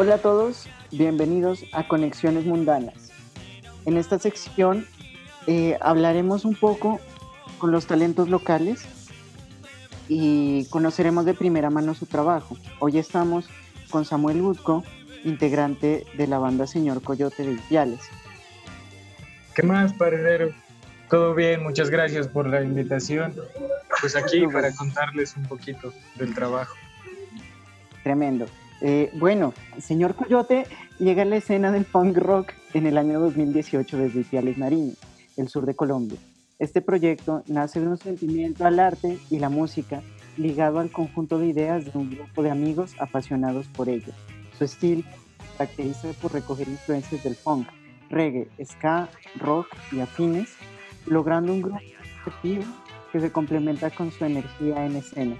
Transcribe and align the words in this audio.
Hola 0.00 0.14
a 0.14 0.18
todos, 0.18 0.66
bienvenidos 0.92 1.66
a 1.72 1.86
Conexiones 1.86 2.46
Mundanas. 2.46 3.12
En 3.84 3.98
esta 3.98 4.18
sección 4.18 4.86
eh, 5.46 5.76
hablaremos 5.82 6.46
un 6.46 6.54
poco 6.54 7.00
con 7.58 7.70
los 7.70 7.84
talentos 7.84 8.30
locales 8.30 8.86
y 10.08 10.64
conoceremos 10.70 11.26
de 11.26 11.34
primera 11.34 11.68
mano 11.68 11.92
su 11.92 12.06
trabajo. 12.06 12.56
Hoy 12.78 12.96
estamos 12.96 13.50
con 13.90 14.06
Samuel 14.06 14.40
Utco, 14.40 14.84
integrante 15.22 16.06
de 16.16 16.26
la 16.26 16.38
banda 16.38 16.66
Señor 16.66 17.02
Coyote 17.02 17.44
de 17.44 17.52
Ipiales. 17.52 18.00
¿Qué 19.54 19.62
más, 19.64 19.92
paredero? 19.92 20.54
Todo 21.10 21.34
bien, 21.34 21.62
muchas 21.62 21.90
gracias 21.90 22.26
por 22.26 22.48
la 22.48 22.62
invitación. 22.62 23.34
Pues 24.00 24.16
aquí 24.16 24.46
para 24.50 24.74
contarles 24.74 25.36
un 25.36 25.42
poquito 25.42 25.92
del 26.16 26.34
trabajo. 26.34 26.74
Tremendo. 28.02 28.46
Eh, 28.80 29.10
bueno, 29.14 29.52
Señor 29.78 30.14
Coyote 30.14 30.64
llega 30.98 31.22
a 31.22 31.26
la 31.26 31.36
escena 31.36 31.70
del 31.70 31.84
punk 31.84 32.16
rock 32.16 32.52
en 32.72 32.86
el 32.86 32.96
año 32.96 33.20
2018 33.20 33.96
desde 33.98 34.20
Ipiales 34.20 34.56
Nariño, 34.58 34.94
el 35.36 35.48
sur 35.48 35.66
de 35.66 35.74
Colombia. 35.74 36.18
Este 36.58 36.80
proyecto 36.80 37.42
nace 37.46 37.80
de 37.80 37.88
un 37.88 37.98
sentimiento 37.98 38.64
al 38.64 38.78
arte 38.80 39.18
y 39.30 39.38
la 39.38 39.48
música 39.48 40.02
ligado 40.36 40.78
al 40.78 40.90
conjunto 40.90 41.38
de 41.38 41.48
ideas 41.48 41.84
de 41.84 41.98
un 41.98 42.10
grupo 42.10 42.42
de 42.42 42.50
amigos 42.50 42.94
apasionados 42.98 43.66
por 43.68 43.88
ello. 43.88 44.12
Su 44.56 44.64
estilo 44.64 45.02
caracteriza 45.58 46.08
por 46.20 46.32
recoger 46.32 46.68
influencias 46.68 47.22
del 47.22 47.34
funk, 47.34 47.68
reggae, 48.08 48.48
ska, 48.64 49.08
rock 49.38 49.66
y 49.92 50.00
afines, 50.00 50.48
logrando 51.06 51.52
un 51.52 51.62
grupo 51.62 51.80
objetivo 52.26 52.64
que 53.12 53.20
se 53.20 53.32
complementa 53.32 53.90
con 53.90 54.10
su 54.10 54.24
energía 54.24 54.86
en 54.86 54.96
escena. 54.96 55.36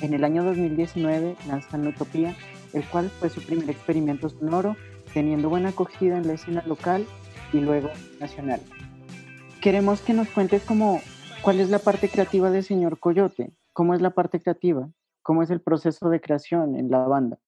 En 0.00 0.14
el 0.14 0.24
año 0.24 0.44
2019 0.44 1.36
lanzan 1.48 1.86
Utopía, 1.86 2.36
el 2.72 2.84
cual 2.84 3.10
fue 3.10 3.30
su 3.30 3.42
primer 3.42 3.68
experimento 3.70 4.28
sonoro, 4.28 4.76
teniendo 5.14 5.48
buena 5.48 5.70
acogida 5.70 6.16
en 6.16 6.26
la 6.26 6.34
escena 6.34 6.62
local 6.66 7.06
y 7.52 7.60
luego 7.60 7.90
nacional 8.20 8.60
queremos 9.60 10.00
que 10.00 10.12
nos 10.12 10.28
cuentes 10.28 10.62
cómo, 10.64 11.02
cuál 11.42 11.60
es 11.60 11.70
la 11.70 11.78
parte 11.78 12.08
creativa 12.08 12.50
de 12.50 12.62
Señor 12.62 12.98
Coyote, 12.98 13.50
cómo 13.72 13.94
es 13.94 14.00
la 14.00 14.10
parte 14.10 14.40
creativa, 14.40 14.88
cómo 15.22 15.42
es 15.42 15.50
el 15.50 15.60
proceso 15.60 16.08
de 16.08 16.20
creación 16.20 16.76
en 16.76 16.90
la 16.90 17.00
banda. 17.06 17.38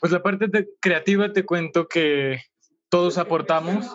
Pues 0.00 0.12
la 0.12 0.22
parte 0.22 0.48
creativa 0.80 1.32
te 1.32 1.44
cuento 1.44 1.88
que 1.88 2.40
todos 2.88 3.18
aportamos, 3.18 3.86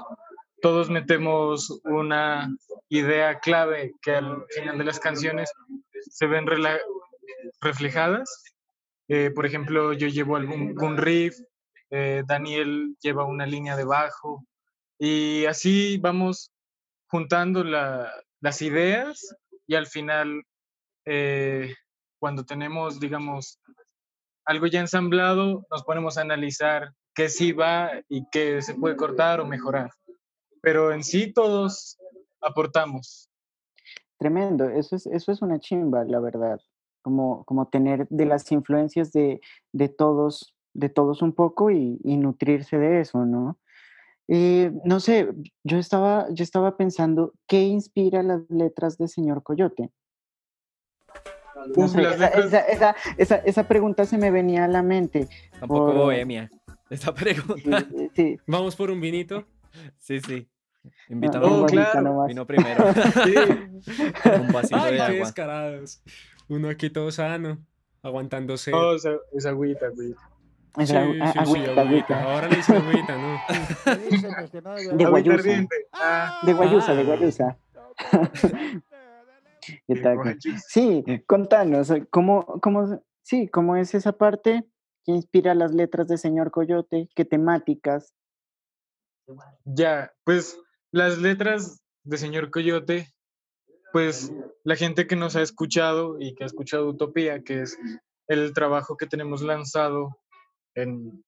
todos 0.62 0.90
metemos 0.90 1.82
una 1.86 2.50
idea 2.90 3.40
clave 3.40 3.94
que 4.02 4.12
al 4.12 4.44
final 4.50 4.78
de 4.78 4.84
las 4.84 5.00
canciones 5.00 5.52
se 6.10 6.28
ven 6.28 6.46
reflejadas. 7.62 8.53
Eh, 9.08 9.32
por 9.32 9.46
ejemplo, 9.46 9.94
yo 9.94 10.08
llevo 10.08 10.36
algún, 10.38 10.98
riff, 10.98 11.38
eh, 11.90 12.24
Daniel 12.26 12.96
lleva 13.02 13.26
una 13.26 13.46
línea 13.46 13.76
de 13.76 13.84
bajo 13.84 14.46
y 14.98 15.46
así 15.46 15.98
vamos 15.98 16.52
juntando 17.08 17.64
las 17.64 18.62
ideas 18.62 19.36
y 19.68 19.76
al 19.76 19.88
final, 19.88 20.44
eh, 21.06 21.74
cuando 22.20 22.46
tenemos, 22.46 23.00
digamos, 23.00 23.60
algo 24.46 24.68
ya 24.68 24.80
ensamblado, 24.80 25.66
nos 25.70 25.84
ponemos 25.84 26.18
a 26.18 26.22
analizar 26.22 26.94
qué 27.14 27.30
sí 27.30 27.52
va 27.52 27.92
y 28.10 28.26
qué 28.32 28.62
se 28.62 28.76
puede 28.76 28.96
cortar 28.96 29.40
o 29.40 29.46
mejorar. 29.46 29.92
Pero 30.62 30.94
en 30.94 31.04
sí 31.04 31.32
todos 31.34 31.98
aportamos. 32.42 33.30
Tremendo, 34.18 34.70
eso 34.70 34.96
es, 34.96 35.06
eso 35.06 35.32
es 35.32 35.42
una 35.42 35.60
chimba, 35.60 36.04
la 36.06 36.20
verdad. 36.20 36.60
Como, 37.04 37.44
como 37.44 37.68
tener 37.68 38.08
de 38.10 38.26
las 38.26 38.52
influencias 38.52 39.12
de, 39.12 39.42
de 39.72 39.90
todos, 39.90 40.56
de 40.74 40.90
todos 40.90 41.22
un 41.22 41.34
poco 41.34 41.70
y, 41.70 42.00
y, 42.04 42.18
nutrirse 42.18 42.78
de 42.78 43.02
eso, 43.02 43.26
¿no? 43.26 43.60
Eh, 44.28 44.72
no 44.86 45.00
sé, 45.00 45.30
yo 45.64 45.78
estaba, 45.78 46.28
yo 46.32 46.44
estaba 46.44 46.78
pensando, 46.78 47.34
¿qué 47.48 47.62
inspira 47.64 48.24
las 48.24 48.50
letras 48.50 48.98
de 48.98 49.08
Señor 49.08 49.44
Coyote? 49.44 49.92
esa, 53.46 53.68
pregunta 53.68 54.06
se 54.06 54.18
me 54.18 54.32
venía 54.32 54.66
a 54.66 54.68
la 54.68 54.82
mente. 54.82 55.28
Tampoco 55.60 55.94
bohemia. 55.94 56.50
Esta 56.90 57.14
pregunta. 57.14 57.88
¿Vamos 58.48 58.76
por 58.76 58.92
un 58.92 59.02
vinito? 59.02 59.46
Sí, 59.98 60.20
sí. 60.20 60.48
Invitamos 61.10 61.50
oh, 61.52 61.66
claro. 61.66 62.26
Vino 62.28 62.46
primero. 62.46 62.94
sí. 63.24 63.36
un 64.42 64.52
vasito 64.52 64.76
Ay, 64.76 64.98
de 64.98 65.06
qué 65.06 65.14
descarados. 65.14 66.02
Uno 66.50 66.70
aquí 66.70 66.90
todo 66.90 67.12
sano, 67.12 67.58
aguantándose. 68.02 68.74
Oh, 68.74 68.96
esa, 68.96 69.12
esa 69.32 69.50
agüita, 69.50 69.88
agüita. 69.88 70.30
Es 70.78 70.90
sí, 70.90 70.96
agüita, 70.96 71.82
agüita. 71.82 72.24
Ahora 72.24 72.48
le 72.48 72.56
dicen 72.56 72.78
agüita, 72.78 73.18
¿no? 73.18 73.38
de 74.98 75.06
guayusa. 75.06 75.68
Ah. 75.92 76.40
De 76.44 76.54
guayusa, 76.54 76.96
de 76.96 77.04
guayusa. 77.04 77.58
Sí, 80.68 81.04
contanos, 81.28 81.94
¿cómo, 82.10 82.60
cómo, 82.62 83.02
sí, 83.22 83.48
¿cómo 83.48 83.76
es 83.76 83.94
esa 83.94 84.14
parte 84.14 84.66
que 85.06 85.12
inspira 85.12 85.54
las 85.54 85.74
letras 85.74 86.08
de 86.08 86.18
Señor 86.18 86.50
Coyote? 86.52 87.08
¿Qué 87.16 87.24
temáticas? 87.24 88.14
Ya, 89.64 90.12
pues 90.24 90.60
las 90.92 91.20
letras 91.20 91.82
de 92.04 92.18
Señor 92.18 92.50
Coyote, 92.50 93.14
pues 93.94 94.34
la 94.64 94.76
gente 94.76 95.06
que 95.06 95.16
nos 95.16 95.36
ha 95.36 95.44
escuchado 95.44 96.18
y 96.20 96.34
que 96.34 96.44
ha 96.44 96.48
escuchado 96.48 96.90
Utopía, 96.90 97.44
que 97.44 97.62
es 97.62 97.78
el 98.28 98.52
trabajo 98.52 98.98
que 98.98 99.06
tenemos 99.06 99.44
lanzado 99.44 100.18
en, 100.74 101.24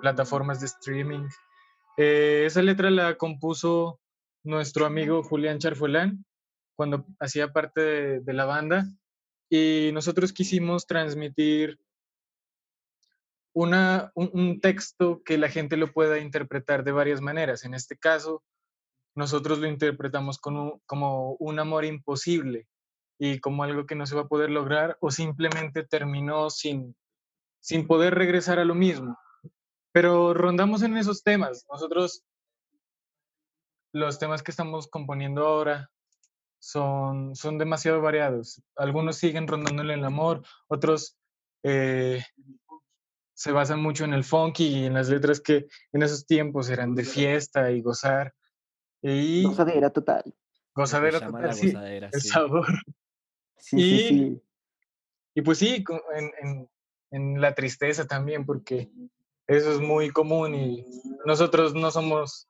plataformas 0.00 0.60
de 0.60 0.66
streaming. 0.66 1.26
Eh, 1.96 2.44
esa 2.46 2.62
letra 2.62 2.90
la 2.90 3.16
compuso 3.16 4.00
nuestro 4.44 4.86
amigo 4.86 5.24
Julián 5.24 5.58
Charfuelán 5.58 6.24
cuando 6.76 7.04
hacía 7.18 7.52
parte 7.52 8.20
de, 8.20 8.32
la 8.32 8.44
banda 8.44 8.86
y 9.50 9.90
nosotros 9.92 10.32
quisimos 10.32 10.86
transmitir 10.86 11.80
una, 13.52 14.12
un, 14.14 14.60
texto 14.60 15.20
que 15.24 15.36
la 15.36 15.48
gente 15.48 15.76
lo 15.76 15.92
pueda 15.92 16.20
interpretar 16.20 16.84
de 16.84 16.92
varias 16.92 17.20
maneras. 17.20 17.64
En 17.64 17.74
este 17.74 17.96
caso, 17.96 18.44
nosotros 19.18 19.58
lo 19.58 19.66
interpretamos 19.66 20.38
como, 20.38 20.80
como 20.86 21.32
un 21.40 21.58
amor 21.58 21.84
imposible 21.84 22.68
y 23.18 23.40
como 23.40 23.64
algo 23.64 23.84
que 23.84 23.96
no 23.96 24.06
se 24.06 24.14
va 24.14 24.22
a 24.22 24.28
poder 24.28 24.48
lograr 24.48 24.96
o 25.00 25.10
simplemente 25.10 25.82
terminó 25.82 26.50
sin, 26.50 26.96
sin 27.60 27.88
poder 27.88 28.14
regresar 28.14 28.60
a 28.60 28.64
lo 28.64 28.76
mismo. 28.76 29.18
Pero 29.90 30.34
rondamos 30.34 30.82
en 30.82 30.96
esos 30.96 31.24
temas. 31.24 31.66
Nosotros, 31.68 32.22
los 33.92 34.20
temas 34.20 34.44
que 34.44 34.52
estamos 34.52 34.86
componiendo 34.86 35.44
ahora 35.44 35.90
son, 36.60 37.34
son 37.34 37.58
demasiado 37.58 38.00
variados. 38.00 38.62
Algunos 38.76 39.16
siguen 39.16 39.48
rondando 39.48 39.82
el 39.82 40.04
amor, 40.04 40.44
otros 40.68 41.16
eh, 41.64 42.22
se 43.34 43.50
basan 43.50 43.82
mucho 43.82 44.04
en 44.04 44.14
el 44.14 44.22
funky 44.22 44.68
y 44.68 44.84
en 44.84 44.94
las 44.94 45.08
letras 45.08 45.40
que 45.40 45.66
en 45.92 46.04
esos 46.04 46.24
tiempos 46.24 46.70
eran 46.70 46.94
de 46.94 47.02
fiesta 47.02 47.72
y 47.72 47.82
gozar. 47.82 48.32
Y 49.02 49.44
gozadera 49.44 49.90
total. 49.90 50.34
Gozadera 50.74 51.20
total, 51.20 51.54
sí, 51.54 51.72
el 51.74 52.22
sabor. 52.22 52.66
Sí, 53.56 53.76
y, 53.76 53.98
sí, 53.98 54.08
sí. 54.08 54.42
y 55.34 55.42
pues 55.42 55.58
sí, 55.58 55.84
en, 56.14 56.30
en, 56.40 56.70
en 57.10 57.40
la 57.40 57.54
tristeza 57.54 58.06
también, 58.06 58.46
porque 58.46 58.90
eso 59.46 59.72
es 59.72 59.80
muy 59.80 60.10
común 60.10 60.54
y 60.54 60.86
nosotros 61.24 61.74
no 61.74 61.90
somos 61.90 62.48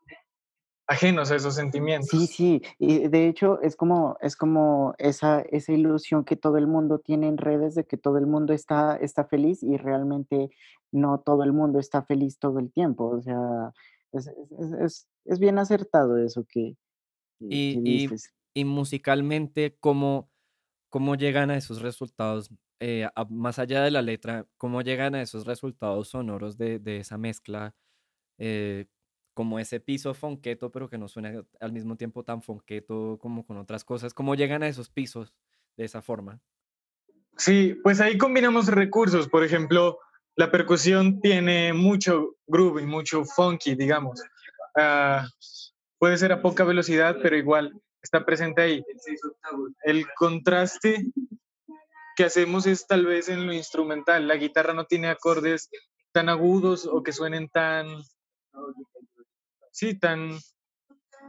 ajenos 0.88 1.30
a 1.30 1.36
esos 1.36 1.54
sentimientos. 1.54 2.08
Sí, 2.08 2.26
sí, 2.26 2.62
y 2.78 3.08
de 3.08 3.28
hecho 3.28 3.60
es 3.60 3.76
como, 3.76 4.16
es 4.20 4.36
como 4.36 4.94
esa, 4.98 5.42
esa 5.42 5.72
ilusión 5.72 6.24
que 6.24 6.34
todo 6.34 6.56
el 6.56 6.66
mundo 6.66 6.98
tiene 6.98 7.28
en 7.28 7.36
redes 7.36 7.74
de 7.74 7.84
que 7.84 7.98
todo 7.98 8.18
el 8.18 8.26
mundo 8.26 8.54
está, 8.54 8.96
está 8.96 9.24
feliz 9.24 9.62
y 9.62 9.76
realmente 9.76 10.50
no 10.90 11.20
todo 11.20 11.44
el 11.44 11.52
mundo 11.52 11.78
está 11.78 12.02
feliz 12.02 12.38
todo 12.38 12.58
el 12.58 12.72
tiempo. 12.72 13.10
O 13.10 13.20
sea, 13.20 13.72
es, 14.12 14.28
es, 14.28 14.72
es, 14.80 15.08
bien 15.38 15.58
acertado 15.58 16.16
eso 16.16 16.46
que, 16.48 16.76
y, 17.40 18.08
y, 18.54 18.64
musicalmente, 18.64 19.76
¿cómo, 19.78 20.30
¿cómo 20.88 21.14
llegan 21.14 21.50
a 21.50 21.56
esos 21.56 21.82
resultados 21.82 22.50
eh, 22.80 23.08
más 23.28 23.58
allá 23.58 23.82
de 23.82 23.90
la 23.90 24.02
letra, 24.02 24.46
cómo 24.56 24.82
llegan 24.82 25.14
a 25.16 25.22
esos 25.22 25.46
resultados 25.46 26.10
sonoros 26.10 26.56
de, 26.56 26.80
esa 26.98 27.18
mezcla, 27.18 27.74
eh, 28.38 28.86
como 29.34 29.58
ese 29.58 29.80
piso 29.80 30.14
fonqueto, 30.14 30.70
pero 30.70 30.88
que 30.88 30.98
no 30.98 31.08
suena 31.08 31.44
al 31.60 31.72
mismo 31.72 31.96
tiempo 31.96 32.24
tan 32.24 32.40
fonqueto 32.40 33.18
como 33.20 33.44
con 33.44 33.56
otras 33.56 33.84
cosas, 33.84 34.14
cómo 34.14 34.34
llegan 34.36 34.62
a 34.62 34.68
esos 34.68 34.90
pisos 34.90 35.34
de 35.76 35.84
esa 35.84 36.02
forma. 36.02 36.40
Sí, 37.36 37.76
pues 37.82 38.00
ahí 38.00 38.16
combinamos 38.16 38.66
recursos, 38.68 39.28
por 39.28 39.44
ejemplo, 39.44 39.98
la 40.36 40.50
percusión 40.50 41.20
tiene 41.20 41.72
mucho 41.72 42.36
groove 42.46 42.82
y 42.82 42.86
mucho 42.86 43.24
funky, 43.24 43.74
digamos. 43.74 44.22
Ah, 44.78 45.28
puede 45.98 46.16
ser 46.16 46.30
a 46.32 46.40
poca 46.40 46.62
velocidad, 46.62 47.16
pero 47.20 47.36
igual 47.36 47.72
está 48.00 48.24
presente 48.24 48.62
ahí. 48.62 48.84
El 49.82 50.06
contraste 50.14 51.04
que 52.16 52.24
hacemos 52.24 52.66
es 52.66 52.86
tal 52.86 53.06
vez 53.06 53.28
en 53.28 53.46
lo 53.46 53.52
instrumental. 53.52 54.28
La 54.28 54.36
guitarra 54.36 54.74
no 54.74 54.84
tiene 54.84 55.08
acordes 55.08 55.68
tan 56.12 56.28
agudos 56.28 56.86
o 56.86 57.02
que 57.02 57.12
suenen 57.12 57.48
tan, 57.48 57.86
sí, 59.72 59.98
tan, 59.98 60.38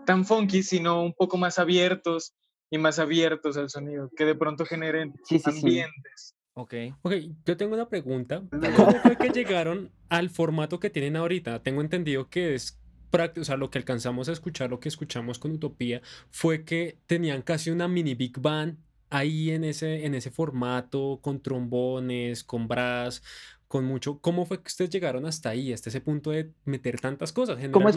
tan 0.06 0.26
funky, 0.26 0.62
sino 0.62 1.04
un 1.04 1.14
poco 1.14 1.38
más 1.38 1.58
abiertos 1.58 2.34
y 2.70 2.78
más 2.78 3.00
abiertos 3.00 3.58
al 3.58 3.70
sonido, 3.70 4.12
que 4.16 4.26
de 4.26 4.36
pronto 4.36 4.66
generen 4.66 5.14
ambientes. 5.46 6.36
Ok. 6.54 6.74
Ok, 7.02 7.14
yo 7.46 7.58
tengo 7.58 7.74
una 7.74 7.90
pregunta. 7.90 8.44
¿Cómo 8.76 8.92
fue 9.02 9.18
que 9.18 9.30
llegaron 9.30 9.92
al 10.10 10.30
formato 10.30 10.80
que 10.80 10.90
tienen 10.90 11.16
ahorita? 11.16 11.64
Tengo 11.64 11.82
entendido 11.82 12.30
que 12.30 12.54
es 12.54 12.80
o 13.12 13.44
sea, 13.44 13.58
lo 13.58 13.70
que 13.70 13.78
alcanzamos 13.78 14.30
a 14.30 14.32
escuchar, 14.32 14.70
lo 14.70 14.80
que 14.80 14.90
escuchamos 14.90 15.40
con 15.40 15.52
Utopía, 15.52 16.02
fue 16.32 16.64
que 16.64 16.98
tenían 17.06 17.42
casi 17.42 17.72
una 17.72 17.88
mini 17.88 18.16
Big 18.16 18.40
Band 18.40 18.78
ahí 19.10 19.52
en 19.52 19.64
ese, 19.64 20.06
en 20.06 20.16
ese 20.16 20.32
formato, 20.32 21.20
con 21.22 21.40
trombones, 21.42 22.44
con 22.44 22.68
brass, 22.68 23.24
con 23.68 23.86
mucho. 23.86 24.20
¿Cómo 24.20 24.46
fue 24.46 24.62
que 24.62 24.68
ustedes 24.68 24.92
llegaron 24.92 25.26
hasta 25.26 25.50
ahí, 25.50 25.74
hasta 25.74 25.90
ese 25.90 26.02
punto 26.02 26.30
de 26.32 26.52
meter 26.66 27.00
tantas 27.00 27.32
cosas? 27.32 27.58
¿Cómo, 27.72 27.88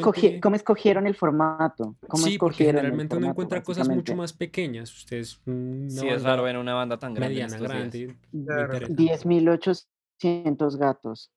¿Cómo 0.41 0.56
escogieron 0.56 1.06
el 1.06 1.14
formato? 1.14 1.97
¿Cómo 2.09 2.25
sí, 2.25 2.38
porque 2.38 2.64
generalmente 2.67 3.17
uno 3.17 3.29
encuentra 3.29 3.62
cosas 3.62 3.88
mucho 3.88 4.14
más 4.14 4.32
pequeñas. 4.32 4.94
Ustedes. 4.94 5.41
Sí, 5.44 6.09
es 6.09 6.23
raro 6.23 6.43
ver 6.43 6.59
una 6.59 6.75
banda 6.75 6.99
tan 6.99 7.14
grande. 7.14 7.35
Mediana, 7.35 7.59
grande. 7.59 8.17
10.800 8.32 10.79
gatos. 10.79 11.31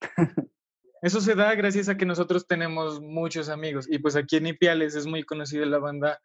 Eso 1.04 1.20
se 1.20 1.34
da 1.34 1.54
gracias 1.54 1.90
a 1.90 1.98
que 1.98 2.06
nosotros 2.06 2.46
tenemos 2.46 2.98
muchos 2.98 3.50
amigos. 3.50 3.86
Y 3.90 3.98
pues 3.98 4.16
aquí 4.16 4.36
en 4.36 4.46
Ipiales 4.46 4.94
es 4.94 5.04
muy 5.04 5.22
conocida 5.22 5.66
la 5.66 5.78
banda 5.78 6.18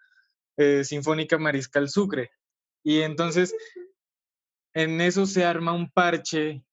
eh, 0.55 0.85
sinfónica 0.85 1.37
Mariscal 1.37 1.89
Sucre. 1.89 2.31
Y 2.81 3.01
entonces 3.01 3.53
en 4.73 5.01
eso 5.01 5.25
se 5.25 5.43
arma 5.43 5.73
un 5.73 5.91
parche 5.91 6.63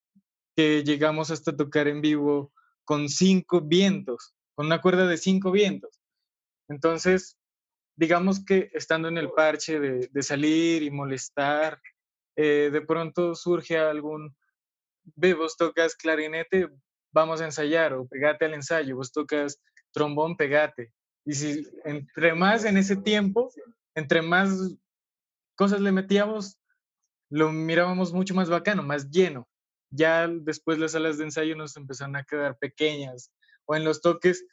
que 0.55 0.85
llegamos 0.85 1.33
hasta 1.33 1.57
tocar 1.57 1.89
en 1.89 2.01
vivo 2.01 2.53
con 2.85 3.09
cinco 3.09 3.61
vientos, 3.61 4.37
con 4.55 4.67
una 4.67 4.81
cuerda 4.81 5.09
de 5.09 5.17
cinco 5.17 5.51
vientos. 5.51 6.01
Entonces, 6.69 7.37
digamos 7.97 8.45
que 8.45 8.71
estando 8.73 9.09
en 9.09 9.19
el 9.19 9.33
parche 9.33 9.81
de, 9.81 10.23
salir 10.23 10.85
y 10.85 10.93
molestar, 10.93 11.83
eh, 12.37 12.71
de 12.73 12.81
pronto 12.83 13.35
surge 13.35 13.77
algún, 13.77 14.37
ve, 15.17 15.35
vos 15.35 15.57
tocas 15.57 15.97
clarinete, 15.97 16.71
vamos 17.17 17.41
a 17.41 17.47
ensayar, 17.47 17.95
o 17.95 18.07
pegate 18.07 18.45
al 18.45 18.55
ensayo, 18.55 18.97
vos 18.97 19.11
tocas 19.11 19.59
trombón, 19.93 20.37
pegate. 20.37 20.93
Y 21.25 21.33
si 21.35 21.67
entre 21.85 22.35
más 22.35 22.65
en 22.65 22.77
ese 22.77 22.97
tiempo, 22.97 23.51
entre 23.95 24.23
más 24.23 24.77
cosas 25.57 25.81
le 25.81 25.91
metíamos, 25.91 26.59
lo 27.31 27.51
mirábamos 27.51 28.13
mucho 28.13 28.35
más 28.35 28.49
bacano, 28.49 28.83
más 28.83 29.11
lleno 29.11 29.49
ya 29.91 30.29
después 30.29 30.79
las 30.79 30.93
salas 30.93 31.19
de 31.19 31.25
ensayo 31.25 31.57
nos 31.57 31.77
empezaron 31.77 32.17
a 32.17 32.25
quedar 32.25 32.59
pequeñas 32.59 33.33
o 33.67 33.77
en 33.77 33.85
los 33.85 34.01
toques 34.01 34.45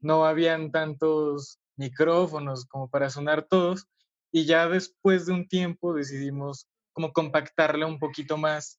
no 0.00 0.24
habían 0.24 0.70
tantos 0.70 1.58
micrófonos 1.76 2.66
como 2.66 2.88
para 2.88 3.10
sonar 3.10 3.44
todos 3.44 3.86
y 4.30 4.44
ya 4.46 4.68
después 4.68 5.26
de 5.26 5.32
un 5.32 5.48
tiempo 5.48 5.94
decidimos 5.94 6.68
como 6.92 7.12
compactarle 7.12 7.84
un 7.84 7.98
poquito 7.98 8.36
más 8.36 8.78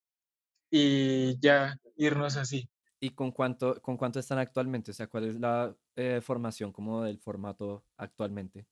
y 0.72 1.40
ya 1.40 1.78
irnos 1.95 2.38
así. 2.38 2.69
¿Y 3.04 3.10
con 3.10 3.34
cuánto, 3.34 3.82
con 3.82 3.98
cuánto 3.98 4.18
están 4.18 4.38
actualmente? 4.38 4.92
O 4.92 4.94
sea, 4.94 5.08
¿cuál 5.08 5.26
es 5.26 5.38
la 5.38 5.76
eh, 5.98 6.22
formación 6.24 6.72
como 6.72 7.04
del 7.04 7.20
formato 7.20 7.84
actualmente? 7.98 8.66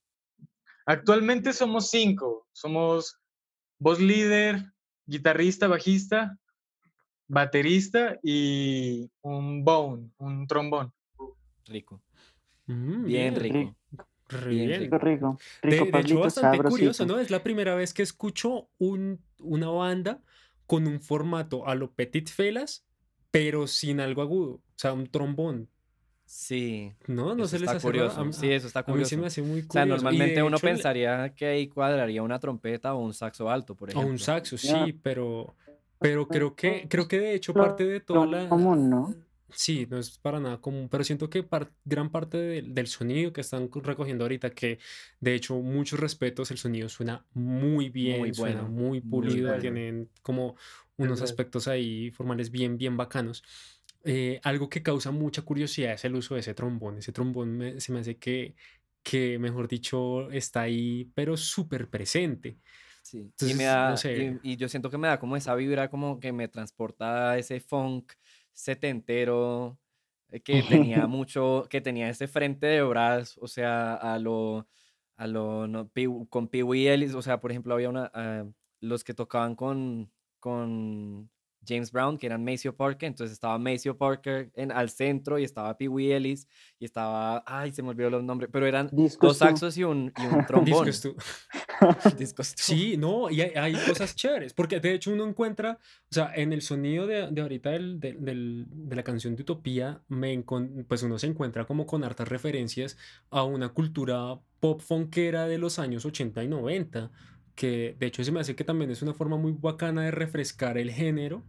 Actualmente 0.85 1.51
somos 1.51 1.89
cinco. 1.89 2.47
Somos 2.53 3.19
voz 3.77 3.99
líder, 3.99 4.71
guitarrista, 5.05 5.67
bajista, 5.67 6.39
baterista 7.27 8.19
y 8.23 9.11
un 9.21 9.65
bone, 9.65 10.11
un 10.19 10.47
trombón. 10.47 10.93
Rico. 11.65 12.01
Mm, 12.67 13.03
bien, 13.03 13.35
rico. 13.35 13.75
Bien, 14.47 14.79
rico. 14.79 14.97
rico. 14.97 15.39
de, 15.61 15.99
hecho, 15.99 16.19
bastante 16.21 16.63
curioso, 16.63 17.05
¿no? 17.05 17.19
Es 17.19 17.31
la 17.31 17.43
primera 17.43 17.75
vez 17.75 17.93
que 17.93 18.03
escucho 18.03 18.69
un, 18.77 19.21
una 19.39 19.67
banda 19.67 20.21
con 20.67 20.87
un 20.87 21.01
formato 21.01 21.67
a 21.67 21.75
lo 21.75 21.91
Petit 21.91 22.29
Felas, 22.29 22.85
pero 23.31 23.67
sin 23.67 23.99
algo 23.99 24.21
agudo. 24.21 24.51
O 24.51 24.61
sea, 24.75 24.93
un 24.93 25.07
trombón. 25.07 25.69
Sí. 26.25 26.93
No, 27.07 27.35
no 27.35 27.47
se 27.47 27.59
les 27.59 27.69
hace 27.69 27.81
curioso. 27.81 28.31
sí, 28.31 28.51
eso 28.51 28.67
está 28.67 28.83
curioso. 28.83 29.01
A 29.01 29.03
mí 29.03 29.09
se 29.09 29.17
me 29.17 29.27
hace 29.27 29.41
muy 29.41 29.63
curioso. 29.63 29.69
O 29.69 29.73
sea, 29.73 29.85
normalmente 29.85 30.43
uno 30.43 30.57
pensaría 30.59 31.33
que 31.35 31.45
ahí 31.45 31.67
cuadraría 31.67 32.23
una 32.23 32.39
trompeta 32.39 32.93
o 32.93 32.99
un 32.99 33.13
saxo 33.13 33.49
alto, 33.49 33.75
por 33.75 33.89
ejemplo. 33.89 34.07
O 34.07 34.11
un 34.11 34.19
saxo, 34.19 34.57
sí, 34.57 34.99
pero 35.03 35.55
pero 36.01 36.27
creo 36.27 36.55
que, 36.55 36.87
creo 36.89 37.07
que 37.07 37.19
de 37.19 37.35
hecho 37.35 37.53
parte 37.53 37.85
de 37.85 37.99
toda 37.99 38.25
la... 38.25 38.49
común, 38.49 38.89
¿no? 38.89 39.13
Sí, 39.53 39.85
no 39.89 39.99
es 39.99 40.17
para 40.17 40.39
nada 40.39 40.59
común, 40.59 40.87
pero 40.89 41.03
siento 41.03 41.29
que 41.29 41.45
gran 41.85 42.09
parte 42.09 42.37
del 42.37 42.87
sonido 42.87 43.33
que 43.33 43.41
están 43.41 43.69
recogiendo 43.71 44.23
ahorita, 44.23 44.49
que 44.49 44.79
de 45.19 45.35
hecho 45.35 45.59
muchos 45.59 45.99
respetos, 45.99 46.49
el 46.49 46.57
sonido 46.57 46.89
suena 46.89 47.25
muy 47.33 47.89
bien, 47.89 48.19
muy 48.19 48.33
suena 48.33 48.63
muy 48.63 49.01
pulido, 49.01 49.55
tienen 49.59 50.09
como 50.23 50.55
unos 51.01 51.21
aspectos 51.21 51.67
ahí 51.67 52.11
formales 52.11 52.51
bien, 52.51 52.77
bien 52.77 52.97
bacanos. 52.97 53.43
Eh, 54.03 54.39
algo 54.43 54.69
que 54.69 54.81
causa 54.81 55.11
mucha 55.11 55.43
curiosidad 55.43 55.93
es 55.93 56.05
el 56.05 56.15
uso 56.15 56.33
de 56.33 56.41
ese 56.41 56.53
trombón. 56.53 56.97
Ese 56.97 57.11
trombón 57.11 57.75
se 57.79 57.91
me 57.91 57.99
hace 57.99 58.17
que, 58.17 58.55
que, 59.03 59.37
mejor 59.39 59.67
dicho, 59.67 60.31
está 60.31 60.61
ahí, 60.61 61.11
pero 61.13 61.37
súper 61.37 61.89
presente. 61.89 62.57
Sí, 63.03 63.31
y, 63.41 63.53
me 63.55 63.63
da, 63.63 63.95
y, 64.43 64.57
yo 64.57 64.69
siento 64.69 64.89
que 64.89 64.97
me 64.97 65.07
da 65.07 65.19
como 65.19 65.35
esa 65.35 65.55
vibra 65.55 65.89
como 65.89 66.19
que 66.19 66.31
me 66.31 66.47
transporta 66.47 67.31
a 67.31 67.37
ese 67.37 67.59
funk 67.59 68.13
setentero 68.53 69.79
eh, 70.29 70.39
que 70.43 70.63
tenía 70.63 71.07
mucho, 71.07 71.67
que 71.69 71.81
tenía 71.81 72.09
ese 72.09 72.27
frente 72.27 72.67
de 72.67 72.83
brazos, 72.83 73.37
o 73.41 73.47
sea, 73.47 73.95
a 73.95 74.19
lo, 74.19 74.67
a 75.17 75.27
lo, 75.27 75.67
no, 75.67 75.91
con 76.29 76.47
Pee 76.47 76.63
Wee 76.63 76.87
Ellis, 76.87 77.13
o 77.13 77.21
sea, 77.21 77.39
por 77.39 77.51
ejemplo, 77.51 77.73
había 77.73 77.89
una, 77.89 78.11
ah, 78.13 78.45
los 78.79 79.03
que 79.03 79.13
tocaban 79.13 79.55
con, 79.55 80.11
con 80.41 81.29
James 81.67 81.91
Brown, 81.91 82.17
que 82.17 82.25
eran 82.25 82.43
Maceo 82.43 82.75
Parker, 82.75 83.07
entonces 83.07 83.33
estaba 83.33 83.57
Maceo 83.57 83.97
Parker 83.97 84.51
en, 84.55 84.71
al 84.71 84.89
centro 84.89 85.37
y 85.37 85.43
estaba 85.43 85.77
Pee 85.77 85.87
Wee 85.87 86.11
Ellis 86.11 86.47
y 86.79 86.85
estaba, 86.85 87.43
ay, 87.45 87.71
se 87.71 87.83
me 87.83 87.89
olvidó 87.89 88.09
los 88.09 88.23
nombres, 88.23 88.49
pero 88.51 88.65
eran 88.65 88.89
dos 88.91 89.37
saxos 89.37 89.77
y 89.77 89.83
un, 89.83 90.11
y 90.17 90.25
un 90.25 90.45
trombón. 90.47 90.85
Discos 92.17 92.53
Sí, 92.55 92.97
no, 92.97 93.29
y 93.29 93.41
hay, 93.41 93.73
cosas 93.87 94.15
chéveres, 94.15 94.53
porque 94.53 94.79
de 94.79 94.93
hecho 94.93 95.11
uno 95.11 95.27
encuentra, 95.27 95.77
o 96.09 96.13
sea, 96.13 96.31
en 96.35 96.53
el 96.53 96.61
sonido 96.61 97.05
de, 97.07 97.29
de 97.29 97.41
ahorita 97.41 97.71
del, 97.71 97.99
del, 97.99 98.65
de 98.67 98.95
la 98.95 99.03
canción 99.03 99.35
de 99.35 99.43
Utopía, 99.43 100.01
me 100.07 100.41
pues 100.87 101.03
uno 101.03 101.19
se 101.19 101.27
encuentra 101.27 101.65
como 101.65 101.85
con 101.85 102.03
hartas 102.03 102.27
referencias 102.27 102.97
a 103.29 103.43
una 103.43 103.69
cultura 103.69 104.39
pop 104.59 104.81
funkera 104.81 105.47
de 105.47 105.57
los 105.57 105.79
años 105.79 106.05
80 106.05 106.43
y 106.43 106.47
90 106.47 107.11
que 107.55 107.95
de 107.99 108.05
hecho 108.07 108.23
se 108.23 108.31
me 108.31 108.39
hace 108.39 108.55
que 108.55 108.63
también 108.63 108.91
es 108.91 109.01
una 109.01 109.13
forma 109.13 109.37
muy 109.37 109.53
bacana 109.53 110.03
de 110.03 110.11
refrescar 110.11 110.77
el 110.77 110.91
género 110.91 111.43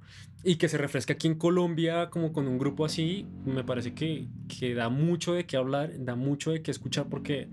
y 0.44 0.56
que 0.56 0.68
se 0.68 0.78
refresca 0.78 1.14
aquí 1.14 1.28
en 1.28 1.36
Colombia 1.36 2.10
como 2.10 2.32
con 2.32 2.48
un 2.48 2.58
grupo 2.58 2.84
así, 2.84 3.26
me 3.44 3.64
parece 3.64 3.94
que, 3.94 4.28
que 4.48 4.74
da 4.74 4.88
mucho 4.88 5.34
de 5.34 5.46
qué 5.46 5.56
hablar, 5.56 5.92
da 5.98 6.16
mucho 6.16 6.50
de 6.50 6.62
qué 6.62 6.70
escuchar 6.70 7.08
porque 7.08 7.48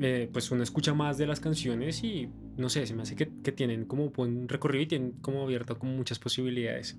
eh, 0.00 0.28
pues 0.32 0.50
uno 0.50 0.62
escucha 0.62 0.94
más 0.94 1.18
de 1.18 1.26
las 1.26 1.40
canciones 1.40 2.02
y 2.02 2.28
no 2.56 2.68
sé, 2.68 2.86
se 2.86 2.94
me 2.94 3.02
hace 3.02 3.16
que, 3.16 3.30
que 3.42 3.52
tienen 3.52 3.86
como 3.86 4.10
buen 4.10 4.48
recorrido 4.48 4.82
y 4.82 4.86
tienen 4.88 5.12
como 5.20 5.42
abierto 5.42 5.78
como 5.78 5.92
muchas 5.92 6.18
posibilidades. 6.18 6.98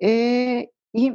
Eh, 0.00 0.70
y 0.92 1.12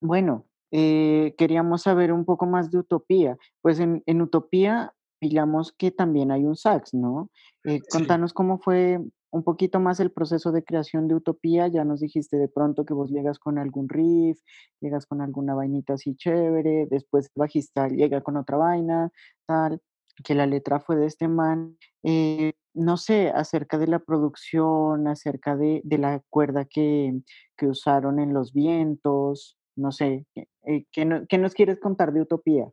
bueno, 0.00 0.46
eh, 0.70 1.34
queríamos 1.36 1.82
saber 1.82 2.12
un 2.12 2.24
poco 2.24 2.46
más 2.46 2.70
de 2.70 2.78
Utopía. 2.78 3.36
Pues 3.60 3.80
en, 3.80 4.02
en 4.06 4.22
Utopía 4.22 4.94
pillamos 5.20 5.72
que 5.72 5.92
también 5.92 6.32
hay 6.32 6.44
un 6.44 6.56
sax, 6.56 6.94
¿no? 6.94 7.30
Eh, 7.64 7.80
contanos 7.90 8.32
cómo 8.32 8.58
fue 8.58 8.98
un 9.30 9.44
poquito 9.44 9.78
más 9.78 10.00
el 10.00 10.10
proceso 10.10 10.50
de 10.50 10.64
creación 10.64 11.06
de 11.06 11.14
Utopía. 11.14 11.68
Ya 11.68 11.84
nos 11.84 12.00
dijiste 12.00 12.36
de 12.36 12.48
pronto 12.48 12.84
que 12.84 12.94
vos 12.94 13.10
llegas 13.10 13.38
con 13.38 13.58
algún 13.58 13.88
riff, 13.88 14.40
llegas 14.80 15.06
con 15.06 15.20
alguna 15.20 15.54
vainita 15.54 15.94
así 15.94 16.16
chévere, 16.16 16.86
después 16.90 17.26
el 17.26 17.32
bajista 17.36 17.88
llega 17.88 18.22
con 18.22 18.36
otra 18.36 18.56
vaina, 18.56 19.10
tal, 19.46 19.80
que 20.24 20.34
la 20.34 20.46
letra 20.46 20.80
fue 20.80 20.96
de 20.96 21.06
este 21.06 21.28
man. 21.28 21.76
Eh, 22.02 22.54
no 22.74 22.96
sé, 22.96 23.30
acerca 23.30 23.78
de 23.78 23.88
la 23.88 23.98
producción, 23.98 25.06
acerca 25.08 25.56
de, 25.56 25.82
la 25.84 26.22
cuerda 26.30 26.64
que, 26.64 27.20
usaron 27.62 28.20
en 28.20 28.32
los 28.32 28.54
vientos, 28.54 29.58
no 29.76 29.92
sé, 29.92 30.24
eh, 30.34 30.86
¿qué, 30.90 31.26
¿qué 31.28 31.38
nos 31.38 31.52
quieres 31.52 31.78
contar 31.78 32.12
de 32.12 32.22
Utopía? 32.22 32.70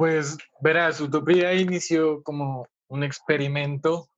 Pues 0.00 0.38
verás, 0.62 0.98
Utopía 1.02 1.52
inició 1.52 2.22
como 2.22 2.66
un 2.88 3.04
experimento 3.04 4.08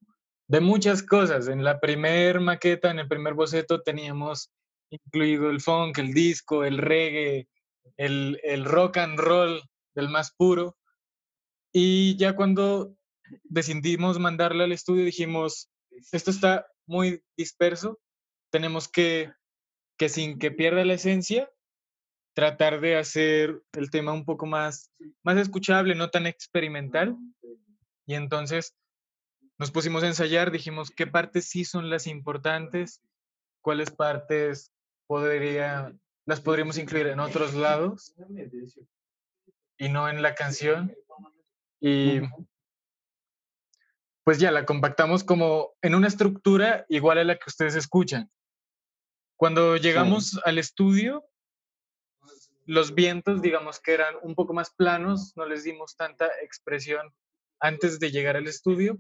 de 0.47 0.61
muchas 0.61 1.03
cosas. 1.03 1.49
En 1.49 1.65
la 1.65 1.81
primer 1.81 2.39
maqueta, 2.39 2.93
en 2.93 3.01
el 3.01 3.09
primer 3.09 3.35
boceto, 3.35 3.83
teníamos 3.83 4.53
incluido 4.91 5.51
el 5.51 5.61
funk, 5.61 5.99
el 5.99 6.15
disco, 6.15 6.63
el 6.63 6.79
reggae, 6.79 7.49
el, 7.97 8.39
el 8.45 8.65
rock 8.65 8.99
and 8.99 9.19
roll 9.19 9.61
del 9.97 10.09
más 10.09 10.33
puro. 10.33 10.77
Y 11.73 12.17
ya 12.17 12.37
cuando 12.37 12.95
decidimos 13.43 14.21
mandarle 14.21 14.63
al 14.63 14.71
estudio, 14.71 15.05
dijimos, 15.05 15.69
esto 16.13 16.31
está 16.31 16.65
muy 16.87 17.25
disperso, 17.37 17.99
tenemos 18.53 18.87
que, 18.87 19.33
que 19.99 20.09
sin 20.09 20.39
que 20.39 20.53
pierda 20.53 20.85
la 20.85 20.95
esencia, 20.95 21.51
tratar 22.35 22.81
de 22.81 22.97
hacer 22.97 23.63
el 23.73 23.91
tema 23.91 24.13
un 24.13 24.25
poco 24.25 24.47
más, 24.47 24.91
más 25.23 25.37
escuchable, 25.37 25.95
no 25.95 26.11
tan 26.11 26.27
experimental. 26.27 27.17
Y 28.07 28.15
entonces 28.15 28.75
nos 29.59 29.71
pusimos 29.71 30.03
a 30.03 30.09
ensayar, 30.09 30.51
dijimos 30.51 30.91
qué 30.91 31.07
partes 31.07 31.49
sí 31.49 31.65
son 31.65 31.91
las 31.91 32.07
importantes, 32.07 33.03
cuáles 33.61 33.91
partes 33.91 34.73
podría, 35.07 35.95
las 36.27 36.41
podríamos 36.41 36.79
incluir 36.79 37.07
en 37.09 37.21
otros 37.21 37.55
lados 37.55 38.15
y 39.79 39.89
no 39.89 40.09
en 40.09 40.23
la 40.23 40.35
canción. 40.35 40.95
Y 41.81 42.21
pues 44.25 44.39
ya 44.39 44.51
la 44.51 44.65
compactamos 44.65 45.25
como 45.25 45.75
en 45.83 45.95
una 45.95 46.09
estructura 46.09 46.87
igual 46.89 47.19
a 47.19 47.25
la 47.25 47.37
que 47.37 47.49
ustedes 47.49 47.75
escuchan. 47.75 48.31
Cuando 49.37 49.77
llegamos 49.77 50.41
al 50.45 50.59
estudio, 50.59 51.25
los 52.67 52.95
vientos, 52.95 53.43
digamos 53.43 53.81
que 53.81 53.95
eran 53.95 54.15
un 54.23 54.35
poco 54.35 54.55
más 54.55 54.71
planos, 54.71 55.33
no 55.37 55.47
les 55.47 55.65
dimos 55.65 55.97
tanta 55.97 56.27
expresión 56.43 57.13
antes 57.61 57.99
de 57.99 58.11
llegar 58.11 58.37
al 58.37 58.47
estudio. 58.47 58.99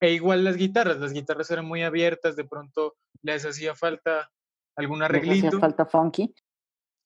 E 0.00 0.12
igual 0.12 0.44
las 0.44 0.56
guitarras, 0.56 0.98
las 0.98 1.12
guitarras 1.12 1.50
eran 1.50 1.64
muy 1.64 1.82
abiertas, 1.82 2.36
de 2.36 2.44
pronto 2.44 2.96
les 3.22 3.44
hacía 3.44 3.74
falta 3.74 4.30
algún 4.76 5.02
arreglito. 5.02 5.46
Les 5.46 5.54
hacía 5.54 5.60
falta 5.60 5.86
funky. 5.86 6.34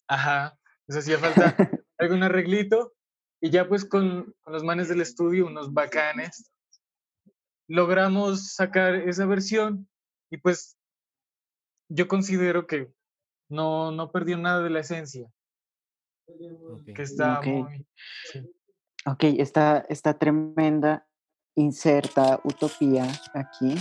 Ajá, 0.09 0.59
les 0.87 0.99
hacía 0.99 1.19
falta 1.19 1.57
algún 1.99 2.23
arreglito. 2.23 2.93
Y 3.41 3.51
ya 3.51 3.67
pues 3.67 3.85
con, 3.85 4.35
con 4.43 4.53
los 4.53 4.63
manes 4.63 4.89
del 4.89 5.01
estudio, 5.01 5.47
unos 5.47 5.73
bacanes, 5.73 6.53
logramos 7.67 8.53
sacar 8.55 8.95
esa 8.95 9.27
versión 9.27 9.89
y 10.31 10.37
pues 10.37 10.77
yo 11.89 12.09
considero 12.09 12.67
que 12.67 12.93
no, 13.49 13.91
no 13.91 14.13
perdió 14.13 14.39
nada 14.39 14.63
de 14.63 14.71
la 14.71 14.81
esencia. 14.81 15.31
Que 16.95 17.03
está 17.03 17.41
muy... 17.43 17.87
Ok, 19.07 19.25
está, 19.39 19.85
está 19.89 20.19
tremenda. 20.19 21.07
Inserta 21.55 22.41
Utopía 22.45 23.07
aquí. 23.35 23.75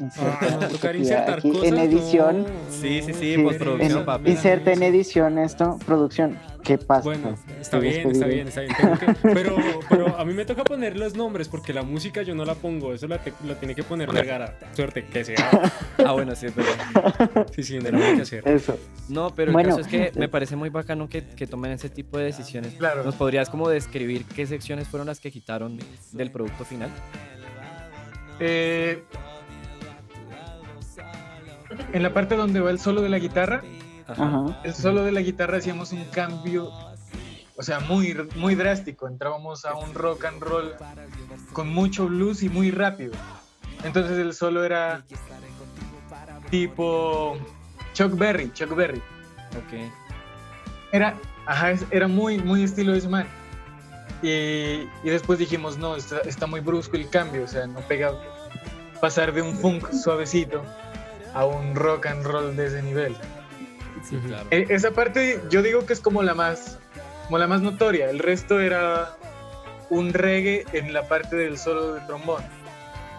Inserta 0.00 1.34
aquí 1.34 1.52
en 1.64 1.78
edición. 1.78 2.46
Sí, 2.70 3.02
sí, 3.02 3.14
sí, 3.14 3.38
postproducción, 3.38 4.04
papi. 4.04 4.30
Inserta 4.30 4.72
en 4.72 4.82
edición 4.82 5.38
esto, 5.38 5.78
producción. 5.86 6.38
¿Qué 6.62 6.76
pasa? 6.76 7.02
Bueno, 7.04 7.34
está 7.60 7.78
bien, 7.78 8.10
está 8.10 8.26
bien, 8.26 8.48
está 8.48 8.60
bien. 8.60 8.74
pero, 9.22 9.56
pero 9.88 10.18
a 10.18 10.24
mí 10.24 10.34
me 10.34 10.44
toca 10.44 10.64
poner 10.64 10.96
los 10.98 11.14
nombres 11.14 11.48
porque 11.48 11.72
la 11.72 11.82
música 11.82 12.22
yo 12.22 12.34
no 12.34 12.44
la 12.44 12.54
pongo, 12.54 12.92
eso 12.92 13.06
la, 13.08 13.18
tiene 13.18 13.74
que 13.74 13.82
poner 13.82 14.12
Vergara. 14.12 14.58
Suerte, 14.74 15.04
que 15.04 15.24
sea. 15.24 15.36
Ah, 16.04 16.12
bueno, 16.12 16.34
sí, 16.36 16.46
es 16.46 16.54
verdad. 16.54 17.46
Sí, 17.54 17.62
sí, 17.62 17.78
no 17.78 17.98
hay 17.98 18.16
que 18.16 18.22
hacer. 18.22 18.46
Eso. 18.46 18.78
No, 19.08 19.34
pero 19.34 19.50
el 19.50 19.66
caso 19.66 19.80
es 19.80 19.88
que 19.88 20.12
me 20.14 20.28
parece 20.28 20.54
muy 20.54 20.68
bacano 20.68 21.08
que, 21.08 21.24
que 21.24 21.46
tomen 21.46 21.72
ese 21.72 21.90
tipo 21.90 22.18
de 22.18 22.24
decisiones. 22.24 22.74
Claro. 22.74 23.02
¿Nos 23.02 23.16
podrías 23.16 23.50
como 23.50 23.68
describir 23.68 24.24
qué 24.24 24.46
secciones 24.46 24.86
fueron 24.88 25.08
las 25.08 25.18
que 25.20 25.32
quitaron 25.32 25.78
del 26.12 26.30
producto 26.30 26.64
final? 26.64 26.90
Eh, 28.40 29.02
en 31.92 32.02
la 32.02 32.12
parte 32.12 32.36
donde 32.36 32.60
va 32.60 32.70
el 32.70 32.78
solo 32.78 33.02
de 33.02 33.08
la 33.08 33.18
guitarra, 33.18 33.62
el 34.64 34.74
solo 34.74 35.02
de 35.02 35.12
la 35.12 35.20
guitarra 35.20 35.58
hacíamos 35.58 35.92
un 35.92 36.04
cambio, 36.06 36.70
o 37.56 37.62
sea, 37.62 37.80
muy, 37.80 38.16
muy 38.36 38.54
drástico. 38.54 39.06
Entrábamos 39.06 39.64
a 39.64 39.74
un 39.74 39.94
rock 39.94 40.24
and 40.24 40.42
roll 40.42 40.74
con 41.52 41.68
mucho 41.68 42.06
blues 42.06 42.42
y 42.42 42.48
muy 42.48 42.70
rápido. 42.70 43.12
Entonces 43.84 44.18
el 44.18 44.32
solo 44.34 44.64
era 44.64 45.04
tipo 46.50 47.36
Chuck 47.92 48.16
Berry, 48.16 48.52
Chuck 48.52 48.74
Berry. 48.74 49.02
Ok. 49.50 49.92
Era, 50.92 51.16
ajá, 51.46 51.74
era 51.90 52.08
muy, 52.08 52.38
muy 52.38 52.64
estilo 52.64 52.92
de 52.92 53.08
man. 53.08 53.26
Y, 54.22 54.28
y, 55.04 55.10
después 55.10 55.38
dijimos, 55.38 55.78
no, 55.78 55.94
está, 55.94 56.18
está, 56.20 56.46
muy 56.48 56.58
brusco 56.58 56.96
el 56.96 57.08
cambio, 57.08 57.44
o 57.44 57.46
sea, 57.46 57.68
no 57.68 57.78
pega 57.82 58.12
pasar 59.00 59.32
de 59.32 59.42
un 59.42 59.54
funk 59.54 59.92
suavecito 59.92 60.64
a 61.34 61.44
un 61.44 61.74
rock 61.74 62.06
and 62.06 62.24
roll 62.24 62.56
de 62.56 62.66
ese 62.66 62.82
nivel. 62.82 63.16
E, 64.50 64.66
esa 64.68 64.90
parte 64.92 65.40
yo 65.50 65.62
digo 65.62 65.84
que 65.86 65.92
es 65.92 66.00
como 66.00 66.22
la 66.22 66.34
más, 66.34 66.78
como 67.26 67.38
la 67.38 67.46
más 67.46 67.62
notoria. 67.62 68.10
El 68.10 68.18
resto 68.18 68.60
era 68.60 69.16
un 69.90 70.12
reggae 70.12 70.64
en 70.72 70.92
la 70.92 71.08
parte 71.08 71.36
del 71.36 71.58
solo 71.58 71.94
de 71.94 72.00
trombón. 72.02 72.42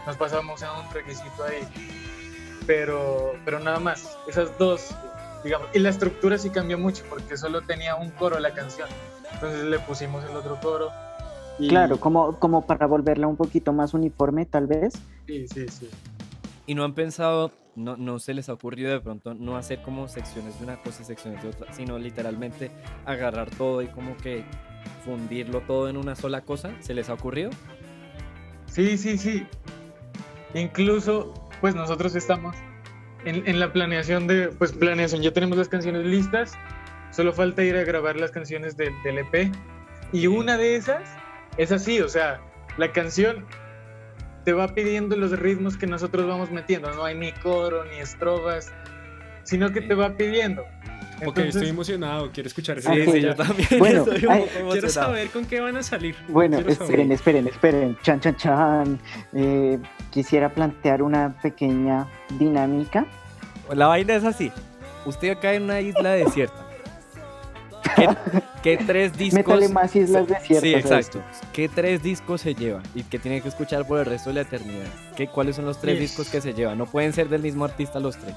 Nos 0.06 0.18
pasamos 0.18 0.64
a 0.64 0.80
un 0.80 0.94
requisito 0.94 1.44
ahí. 1.44 1.68
Pero, 2.66 3.34
pero 3.46 3.60
nada 3.60 3.80
más. 3.80 4.18
Esas 4.28 4.58
dos, 4.58 4.96
digamos. 5.44 5.68
Y 5.74 5.80
la 5.80 5.90
estructura 5.90 6.38
sí 6.38 6.50
cambió 6.50 6.78
mucho 6.78 7.04
porque 7.10 7.38
solo 7.38 7.62
tenía 7.62 7.96
un 7.96 8.10
coro 8.12 8.40
la 8.40 8.54
canción. 8.54 8.90
Entonces 9.34 9.64
le 9.66 9.80
pusimos 9.80 10.24
el 10.30 10.36
otro 10.36 10.60
coro. 10.62 10.92
Claro, 11.58 12.00
como, 12.00 12.40
como 12.40 12.66
para 12.66 12.88
volverla 12.88 13.28
un 13.28 13.36
poquito 13.36 13.74
más 13.74 13.94
uniforme, 13.94 14.46
tal 14.46 14.68
vez. 14.68 14.94
Sí, 15.28 15.46
sí, 15.48 15.68
sí. 15.68 15.90
¿Y 16.66 16.74
no 16.74 16.86
han 16.86 16.94
pensado 16.94 17.52
no, 17.80 17.98
no 17.98 18.20
se 18.20 18.34
les 18.34 18.50
ha 18.50 18.54
ocurrido 18.54 18.92
de 18.92 19.00
pronto 19.00 19.34
no 19.34 19.58
hacer 19.58 19.82
como 19.82 20.08
secciones 20.08 20.60
de 20.60 20.66
una 20.66 20.78
cosa 20.78 21.02
y 21.02 21.06
secciones 21.06 21.42
de 21.42 21.50
otra, 21.50 21.74
sino 21.74 21.98
literalmente 21.98 22.72
agarrar 23.06 23.50
todo 23.50 23.82
y 23.82 23.88
como 23.88 24.16
que 24.18 24.44
fundirlo 25.04 25.62
todo 25.62 25.90
en 25.90 25.98
una 25.98 26.16
sola 26.16 26.42
cosa? 26.42 26.72
¿Se 26.82 26.94
les 26.94 27.10
ha 27.10 27.14
ocurrido? 27.14 27.52
Sí, 28.68 28.98
sí, 28.98 29.18
sí. 29.18 29.48
Incluso, 30.54 31.34
pues 31.62 31.76
nosotros 31.76 32.16
estamos 32.16 32.56
en, 33.26 33.60
la 33.60 33.72
planeación 33.74 34.28
de, 34.28 34.50
pues 34.50 34.72
planeación, 34.72 35.22
ya 35.22 35.32
tenemos 35.32 35.58
las 35.58 35.70
canciones 35.70 36.06
listas, 36.06 36.54
solo 37.12 37.34
falta 37.34 37.64
ir 37.64 37.76
a 37.76 37.84
grabar 37.84 38.16
las 38.16 38.32
canciones 38.32 38.78
del 38.78 38.94
EP. 39.18 39.52
Y 40.12 40.28
una 40.28 40.58
de 40.58 40.76
esas 40.76 41.04
es 41.58 41.72
así, 41.72 42.00
o 42.02 42.10
sea, 42.10 42.42
la 42.78 42.92
canción 42.92 43.46
te 44.44 44.54
va 44.54 44.74
pidiendo 44.74 45.16
los 45.16 45.38
ritmos 45.38 45.78
que 45.78 45.88
nosotros 45.88 46.28
vamos 46.28 46.52
metiendo. 46.52 46.92
No 46.94 47.04
hay 47.04 47.16
ni 47.16 47.32
coro 47.34 47.84
ni 47.86 47.98
estrofas, 47.98 48.72
sino 49.44 49.72
que 49.72 49.82
te 49.82 49.94
va 49.94 50.16
pidiendo. 50.16 50.64
ok, 51.26 51.38
estoy 51.40 51.70
emocionado, 51.70 52.32
quiero 52.32 52.48
escuchar 52.48 52.78
eso. 52.78 52.94
Sí, 52.94 53.06
sí, 53.12 53.22
yo 53.22 53.36
también. 53.36 53.68
Bueno, 53.78 54.06
quiero 54.72 54.90
saber 54.90 55.30
con 55.30 55.46
qué 55.46 55.60
van 55.60 55.78
a 55.78 55.84
salir. 55.84 56.16
Bueno, 56.28 56.60
esperen, 56.60 57.12
esperen, 57.12 57.48
esperen. 57.48 57.98
Chan, 58.02 58.20
chan, 58.22 58.36
chan. 58.36 59.00
Eh, 59.34 59.80
quisiera 60.12 60.50
plantear 60.50 61.02
una 61.02 61.40
pequeña 61.42 62.08
dinámica. 62.38 63.06
La 63.74 63.88
vaina 63.88 64.16
es 64.16 64.24
así. 64.24 64.52
Usted 65.06 65.30
acá 65.30 65.54
en 65.54 65.64
una 65.64 65.82
isla 65.82 66.12
desierta 66.12 66.69
¿Qué, 68.64 68.78
tres 68.78 69.18
discos? 69.18 69.70
Más 69.72 69.96
islas 69.96 70.28
desiertas. 70.28 70.62
Sí, 70.62 70.74
exacto. 70.74 71.22
¿Qué 71.54 71.70
tres 71.70 72.04
discos 72.04 72.42
se 72.42 72.54
lleva 72.56 72.82
y 72.94 73.04
que 73.04 73.20
tiene 73.20 73.42
que 73.42 73.50
escuchar 73.50 73.86
por 73.88 74.00
el 74.00 74.06
resto 74.06 74.30
de 74.30 74.36
la 74.36 74.42
eternidad? 74.42 74.88
¿Qué, 75.16 75.28
¿Cuáles 75.28 75.56
son 75.56 75.66
los 75.66 75.80
tres 75.80 76.00
discos 76.00 76.30
que 76.30 76.42
se 76.42 76.54
lleva? 76.54 76.76
No 76.76 76.86
pueden 76.86 77.14
ser 77.14 77.30
del 77.30 77.42
mismo 77.42 77.66
artista 77.66 78.00
los 78.00 78.18
tres. 78.18 78.36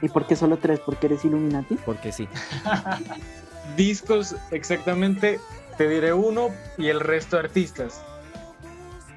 ¿Y 0.00 0.08
por 0.08 0.26
qué 0.26 0.34
solo 0.36 0.56
tres? 0.56 0.80
¿Porque 0.80 1.06
eres 1.06 1.24
Illuminati? 1.24 1.76
Porque 1.84 2.12
sí. 2.12 2.28
discos, 3.76 4.34
exactamente, 4.50 5.38
te 5.76 5.88
diré 5.88 6.12
uno 6.12 6.48
y 6.76 6.88
el 6.88 7.00
resto 7.00 7.38
artistas. 7.38 8.02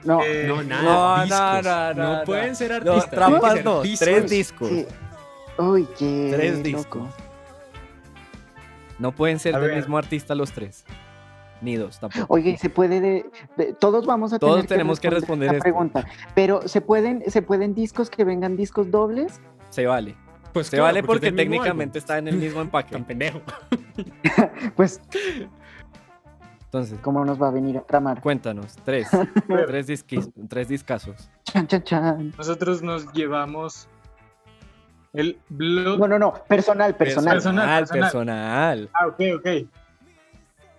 No, 0.03 0.21
eh, 0.23 0.45
no, 0.47 0.63
nada. 0.63 1.93
No, 1.93 2.19
no, 2.19 2.23
pueden 2.25 2.55
ser 2.55 2.73
artistas. 2.73 3.09
trampas 3.09 3.63
no, 3.63 3.81
tres 3.81 4.29
discos. 4.29 4.69
Uy, 5.57 5.87
qué. 5.97 6.31
Tres 6.31 6.61
discos. 6.61 7.09
No 8.99 9.13
pueden 9.13 9.39
ser 9.39 9.59
del 9.59 9.75
mismo 9.75 9.97
artista 9.97 10.35
los 10.35 10.51
tres. 10.51 10.85
Ni 11.61 11.75
dos 11.75 11.99
tampoco. 11.99 12.25
Oye, 12.29 12.57
se 12.57 12.69
puede 12.69 12.99
de, 12.99 13.73
todos 13.79 14.05
vamos 14.05 14.33
a 14.33 14.39
todos 14.39 14.65
tenemos 14.67 14.99
que 14.99 15.09
responder, 15.09 15.49
esta 15.49 15.61
pregunta. 15.61 16.05
Pero 16.33 16.67
se 16.67 16.81
pueden 16.81 17.23
se 17.29 17.41
pueden 17.41 17.73
discos 17.73 18.09
que 18.09 18.23
vengan 18.23 18.55
discos 18.57 18.91
dobles? 18.91 19.39
Se 19.69 19.85
vale. 19.85 20.15
Pues 20.53 20.67
se 20.67 20.79
vale 20.79 21.03
porque, 21.03 21.31
técnicamente 21.31 21.99
está 21.99 22.17
en 22.17 22.27
el 22.27 22.37
mismo 22.37 22.61
empaque. 22.61 22.91
Tan 22.91 23.05
pendejo. 23.05 23.41
pues 24.75 25.01
entonces, 26.75 26.99
¿cómo 27.01 27.23
nos 27.23 27.41
va 27.41 27.47
a 27.47 27.51
venir 27.51 27.77
a 27.77 27.83
tramar? 27.83 28.19
Cuéntanos, 28.19 28.75
tres, 28.83 29.07
tres, 29.67 29.87
disquis, 29.87 30.29
tres 30.49 30.67
discasos. 30.67 31.29
Chan, 31.43 31.67
chan, 31.67 31.83
chan. 31.83 32.33
Nosotros 32.37 32.81
nos 32.81 33.13
llevamos 33.13 33.87
el 35.15 35.37
Blood. 35.49 35.99
No, 35.99 36.07
no, 36.07 36.19
no, 36.19 36.33
personal, 36.47 36.95
personal. 36.95 37.35
Personal, 37.35 37.87
personal. 37.87 38.89
Ah, 38.93 39.07
ok, 39.07 39.21
ok. 39.37 39.47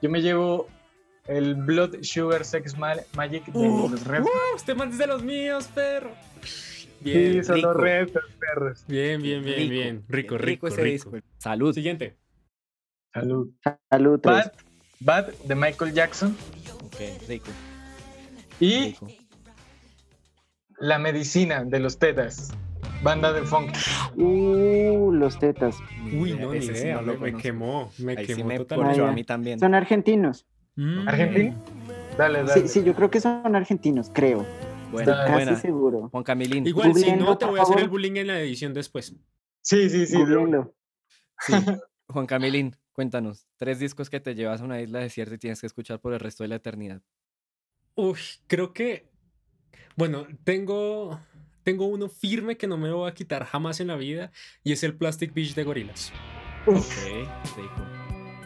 Yo 0.03 0.11
me 0.11 0.21
llevo 0.21 0.69
el 1.27 1.55
Blood 1.55 2.03
Sugar 2.03 2.45
Sex 2.45 2.77
Magic 2.79 3.47
de 3.47 3.69
los 3.69 4.05
Red. 4.05 4.23
Uh, 4.23 4.55
usted 4.55 4.77
más 4.77 4.97
de 4.97 5.07
los 5.07 5.23
míos, 5.23 5.69
perro. 5.75 6.11
Bien, 7.01 7.33
sí, 7.33 7.45
son 7.45 7.63
los 7.63 7.77
Red 7.77 8.11
perros. 8.39 8.85
Bien, 8.87 9.21
bien, 9.23 9.45
bien, 9.45 9.69
bien. 9.69 10.05
Rico, 10.09 10.39
rico, 10.39 10.69
rico. 10.69 11.13
Salud. 11.39 11.75
Siguiente. 11.75 12.17
Salud. 13.13 13.51
Salud. 13.91 14.21
Bad, 14.23 14.53
Bad 15.01 15.29
de 15.45 15.55
Michael 15.55 15.93
Jackson. 15.93 16.37
Ok, 16.85 17.29
rico. 17.29 17.51
Y 18.61 18.97
La 20.79 20.99
Medicina 20.99 21.65
de 21.65 21.81
los 21.81 21.99
Tetas. 21.99 22.53
Banda 23.03 23.33
de 23.33 23.43
funk. 23.43 23.73
Uh, 24.17 25.13
los 25.13 25.39
tetas. 25.39 25.79
Uy, 26.13 26.35
no, 26.35 26.53
ni 26.53 26.65
idea, 26.65 27.01
me, 27.01 27.35
quemó, 27.37 27.91
me 27.99 28.17
quemó 28.17 28.57
totalmente. 28.57 29.03
a 29.03 29.13
mí 29.13 29.25
también. 29.25 29.59
Son 29.59 29.75
argentinos. 29.75 30.47
Mm. 30.77 31.09
¿Argentinos? 31.09 31.55
Dale, 32.17 32.45
dale. 32.45 32.63
Sí, 32.63 32.69
sí, 32.69 32.85
yo 32.85 32.95
creo 32.95 33.11
que 33.11 33.21
son 33.21 33.55
argentinos, 33.55 34.11
creo. 34.13 34.45
Bueno, 34.93 35.13
Estoy 35.13 35.45
casi 35.47 35.57
seguro. 35.61 36.09
Juan 36.11 36.25
Camilín. 36.25 36.67
Igual, 36.67 36.95
si 36.95 37.13
no, 37.13 37.37
te 37.37 37.45
voy 37.45 37.59
a 37.59 37.63
hacer 37.63 37.81
el 37.81 37.89
bullying 37.89 38.17
en 38.17 38.29
la 38.29 38.41
edición 38.41 38.73
después. 38.73 39.15
Sí, 39.63 39.91
sí, 39.91 40.07
sí. 40.07 40.19
sí. 41.41 41.53
Juan 42.09 42.27
Camilín, 42.27 42.77
cuéntanos, 42.93 43.49
tres 43.57 43.81
discos 43.81 44.09
que 44.09 44.21
te 44.21 44.35
llevas 44.35 44.61
a 44.61 44.65
una 44.65 44.81
isla 44.81 45.01
desierta 45.01 45.35
y 45.35 45.39
tienes 45.39 45.61
que 45.61 45.67
escuchar 45.67 46.01
por 46.01 46.13
el 46.13 46.21
resto 46.21 46.45
de 46.45 46.49
la 46.49 46.57
eternidad. 46.57 47.03
Uy, 47.97 48.19
creo 48.47 48.73
que, 48.73 49.11
bueno, 49.97 50.27
tengo, 50.45 51.21
tengo 51.67 51.87
uno 51.87 52.09
firme 52.09 52.57
que 52.57 52.69
no 52.69 52.79
me 52.79 52.93
voy 52.93 53.11
a 53.11 53.15
quitar 53.15 53.45
jamás 53.45 53.81
en 53.81 53.89
la 53.89 53.97
vida 53.97 54.31
y 54.63 54.71
es 54.71 54.85
el 54.85 54.97
Plastic 54.97 55.35
Beach 55.35 55.57
de 55.57 55.65
Gorillaz. 55.65 56.13
Ok, 56.65 56.79
rico. 57.57 57.87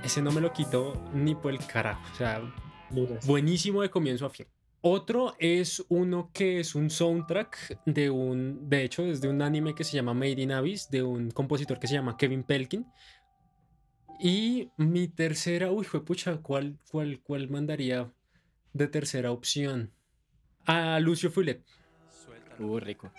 Ese 0.02 0.22
no 0.22 0.32
me 0.32 0.40
lo 0.40 0.54
quito 0.54 0.94
ni 1.12 1.34
por 1.34 1.52
el 1.52 1.58
carajo, 1.66 2.00
o 2.14 2.16
sea, 2.16 2.40
buenísimo 3.26 3.82
de 3.82 3.90
comienzo 3.90 4.24
a 4.24 4.30
fin. 4.30 4.46
Otro 4.80 5.34
es 5.38 5.84
uno 5.90 6.30
que 6.32 6.60
es 6.60 6.74
un 6.74 6.88
soundtrack 6.88 7.82
de 7.84 8.08
un, 8.08 8.70
de 8.70 8.84
hecho, 8.84 9.04
es 9.04 9.20
de 9.20 9.28
un 9.28 9.42
anime 9.42 9.74
que 9.74 9.84
se 9.84 9.96
llama 9.96 10.14
Made 10.14 10.40
in 10.40 10.52
Abyss, 10.52 10.88
de 10.88 11.02
un 11.02 11.30
compositor 11.30 11.78
que 11.78 11.88
se 11.88 11.94
llama 11.94 12.16
Kevin 12.16 12.42
Pelkin. 12.42 12.86
Y 14.18 14.70
mi 14.78 15.08
tercera, 15.08 15.70
uy, 15.70 15.84
fue 15.84 16.02
pucha, 16.02 16.38
¿cuál, 16.38 16.78
cuál, 16.90 17.20
cuál 17.20 17.50
mandaría 17.50 18.10
de 18.72 18.88
tercera 18.88 19.30
opción? 19.30 19.92
A 20.64 20.98
Lucio 21.00 21.30
Fulet. 21.30 21.62
Uy, 22.60 22.80
rico. 22.80 23.10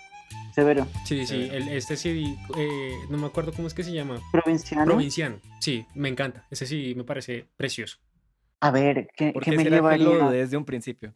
Severo. 0.53 0.87
Sí, 1.05 1.25
sí, 1.25 1.49
el, 1.51 1.69
este 1.69 1.97
sí, 1.97 2.37
eh, 2.57 2.93
no 3.09 3.17
me 3.17 3.27
acuerdo 3.27 3.51
cómo 3.53 3.67
es 3.67 3.73
que 3.73 3.83
se 3.83 3.91
llama. 3.91 4.19
Provinciano. 4.31 4.85
Provinciano, 4.85 5.39
sí, 5.59 5.85
me 5.95 6.09
encanta. 6.09 6.45
Ese 6.51 6.65
sí 6.65 6.93
me 6.95 7.03
parece 7.03 7.47
precioso. 7.57 7.97
A 8.59 8.69
ver, 8.71 9.09
¿qué, 9.15 9.33
¿qué 9.41 9.51
me 9.57 9.65
llevaría? 9.65 10.29
desde 10.29 10.55
un 10.55 10.65
principio. 10.65 11.13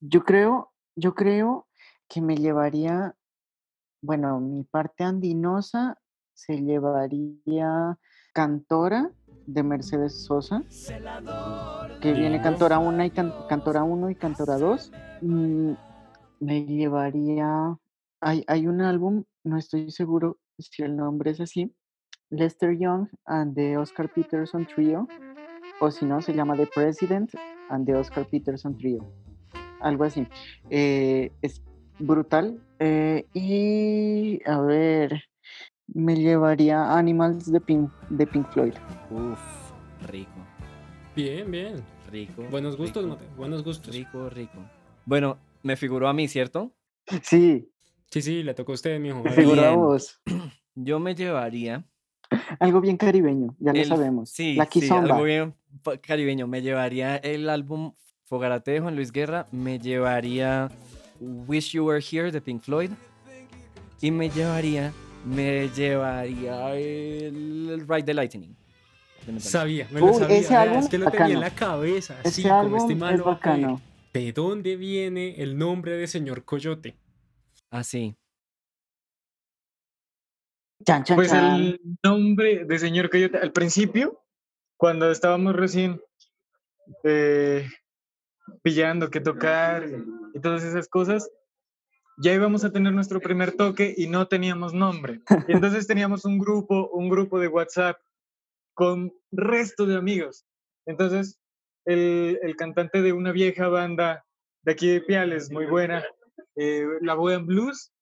Yo 0.00 0.24
creo, 0.24 0.72
yo 0.94 1.14
creo 1.14 1.66
que 2.08 2.22
me 2.22 2.36
llevaría, 2.36 3.14
bueno, 4.00 4.40
mi 4.40 4.64
parte 4.64 5.04
andinosa 5.04 5.98
se 6.32 6.56
llevaría 6.62 7.98
Cantora 8.32 9.10
de 9.46 9.62
Mercedes 9.62 10.24
Sosa, 10.24 10.62
que 12.00 12.12
viene 12.12 12.40
Cantora 12.40 12.78
1 12.78 13.04
y 13.04 13.10
Cantora 13.10 13.82
1 13.82 14.10
y 14.10 14.14
Cantora 14.14 14.58
2. 14.58 14.92
Me 16.40 16.64
llevaría, 16.64 17.76
hay, 18.20 18.44
hay 18.46 18.66
un 18.66 18.80
álbum, 18.80 19.24
no 19.44 19.56
estoy 19.56 19.90
seguro 19.90 20.38
si 20.58 20.82
el 20.82 20.96
nombre 20.96 21.30
es 21.30 21.40
así, 21.40 21.72
Lester 22.30 22.76
Young 22.78 23.08
and 23.24 23.54
the 23.54 23.76
Oscar 23.76 24.12
Peterson 24.12 24.66
Trio, 24.66 25.06
o 25.80 25.90
si 25.90 26.04
no, 26.04 26.20
se 26.22 26.34
llama 26.34 26.56
The 26.56 26.66
President 26.74 27.30
and 27.68 27.86
the 27.86 27.94
Oscar 27.94 28.26
Peterson 28.26 28.76
Trio 28.76 29.06
algo 29.80 30.04
así. 30.04 30.26
Eh, 30.70 31.32
es 31.42 31.62
brutal. 31.98 32.60
Eh, 32.78 33.26
y 33.32 34.40
a 34.48 34.60
ver, 34.60 35.24
me 35.86 36.16
llevaría 36.16 36.96
Animals 36.96 37.50
de 37.50 37.60
Pink, 37.60 37.90
de 38.10 38.26
Pink 38.26 38.50
Floyd. 38.52 38.74
Uf, 39.10 39.38
rico. 40.08 40.30
Bien, 41.14 41.50
bien. 41.50 41.76
Rico. 42.10 42.44
Buenos 42.50 42.76
gustos, 42.76 43.04
Buenos 43.36 43.64
gustos. 43.64 43.94
Rico, 43.94 44.30
rico. 44.30 44.58
Bueno, 45.06 45.38
me 45.66 45.76
figuró 45.76 46.08
a 46.08 46.12
mí, 46.12 46.28
¿cierto? 46.28 46.72
Sí. 47.22 47.68
Sí, 48.08 48.22
sí, 48.22 48.42
le 48.44 48.54
tocó 48.54 48.70
a 48.70 48.76
usted, 48.76 49.00
mijo. 49.00 49.22
Me 49.22 49.32
figuró 49.32 49.64
a 49.64 49.72
vos. 49.72 50.20
Yo 50.76 51.00
me 51.00 51.14
llevaría. 51.14 51.84
Algo 52.60 52.80
bien 52.80 52.96
caribeño, 52.96 53.56
ya 53.58 53.72
lo 53.72 53.84
sabemos. 53.84 54.30
Sí, 54.30 54.54
La 54.54 54.68
sí, 54.70 54.88
algo 54.88 55.22
bien 55.24 55.54
caribeño. 56.00 56.46
Me 56.46 56.62
llevaría 56.62 57.16
el 57.16 57.48
álbum 57.48 57.92
Fogarate 58.24 58.72
de 58.72 58.80
Juan 58.80 58.94
Luis 58.94 59.10
Guerra, 59.10 59.46
me 59.50 59.78
llevaría 59.78 60.70
Wish 61.20 61.72
You 61.72 61.84
Were 61.86 62.00
Here 62.00 62.30
de 62.30 62.40
Pink 62.40 62.62
Floyd 62.62 62.90
y 64.00 64.10
me 64.10 64.28
llevaría, 64.30 64.92
me 65.24 65.68
llevaría 65.68 66.74
el, 66.74 67.84
Ride 67.88 68.02
the 68.04 68.14
Lightning. 68.14 68.56
Sabía, 69.38 69.88
me 69.90 70.00
lo 70.00 70.14
sabía. 70.14 70.36
Ese 70.36 70.54
álbum, 70.54 70.78
es 70.78 70.88
que 70.88 70.98
lo 70.98 71.10
tenía 71.10 71.34
en 71.34 71.40
la 71.40 71.50
cabeza, 71.50 72.16
así 72.24 72.42
como 72.42 72.76
este 72.76 72.94
malo. 72.94 73.24
bacano. 73.24 73.80
¿De 74.16 74.32
dónde 74.32 74.76
viene 74.76 75.42
el 75.42 75.58
nombre 75.58 75.98
de 75.98 76.06
señor 76.06 76.46
Coyote? 76.46 76.96
Así. 77.68 78.16
Chan, 80.86 81.04
chan, 81.04 81.16
pues 81.16 81.34
el 81.34 81.78
nombre 82.02 82.64
de 82.64 82.78
señor 82.78 83.10
Coyote, 83.10 83.36
al 83.36 83.52
principio, 83.52 84.24
cuando 84.78 85.10
estábamos 85.10 85.54
recién 85.54 86.00
eh, 87.04 87.68
pillando 88.62 89.10
qué 89.10 89.20
tocar 89.20 89.86
y 90.32 90.40
todas 90.40 90.64
esas 90.64 90.88
cosas, 90.88 91.30
ya 92.16 92.32
íbamos 92.32 92.64
a 92.64 92.72
tener 92.72 92.94
nuestro 92.94 93.20
primer 93.20 93.52
toque 93.52 93.94
y 93.98 94.06
no 94.06 94.28
teníamos 94.28 94.72
nombre. 94.72 95.20
Y 95.46 95.52
entonces 95.52 95.86
teníamos 95.86 96.24
un 96.24 96.38
grupo, 96.38 96.88
un 96.88 97.10
grupo 97.10 97.38
de 97.38 97.48
WhatsApp 97.48 97.98
con 98.72 99.12
resto 99.30 99.84
de 99.84 99.96
amigos. 99.96 100.46
Entonces, 100.86 101.38
el, 101.86 102.38
el 102.42 102.56
cantante 102.56 103.02
de 103.02 103.12
una 103.12 103.32
vieja 103.32 103.68
banda 103.68 104.24
de 104.62 104.72
aquí 104.72 104.88
de 104.88 105.00
Piales, 105.00 105.50
muy 105.50 105.66
buena, 105.66 106.04
eh, 106.56 106.84
la 107.00 107.14
Boyan 107.14 107.46
Blues, 107.46 107.92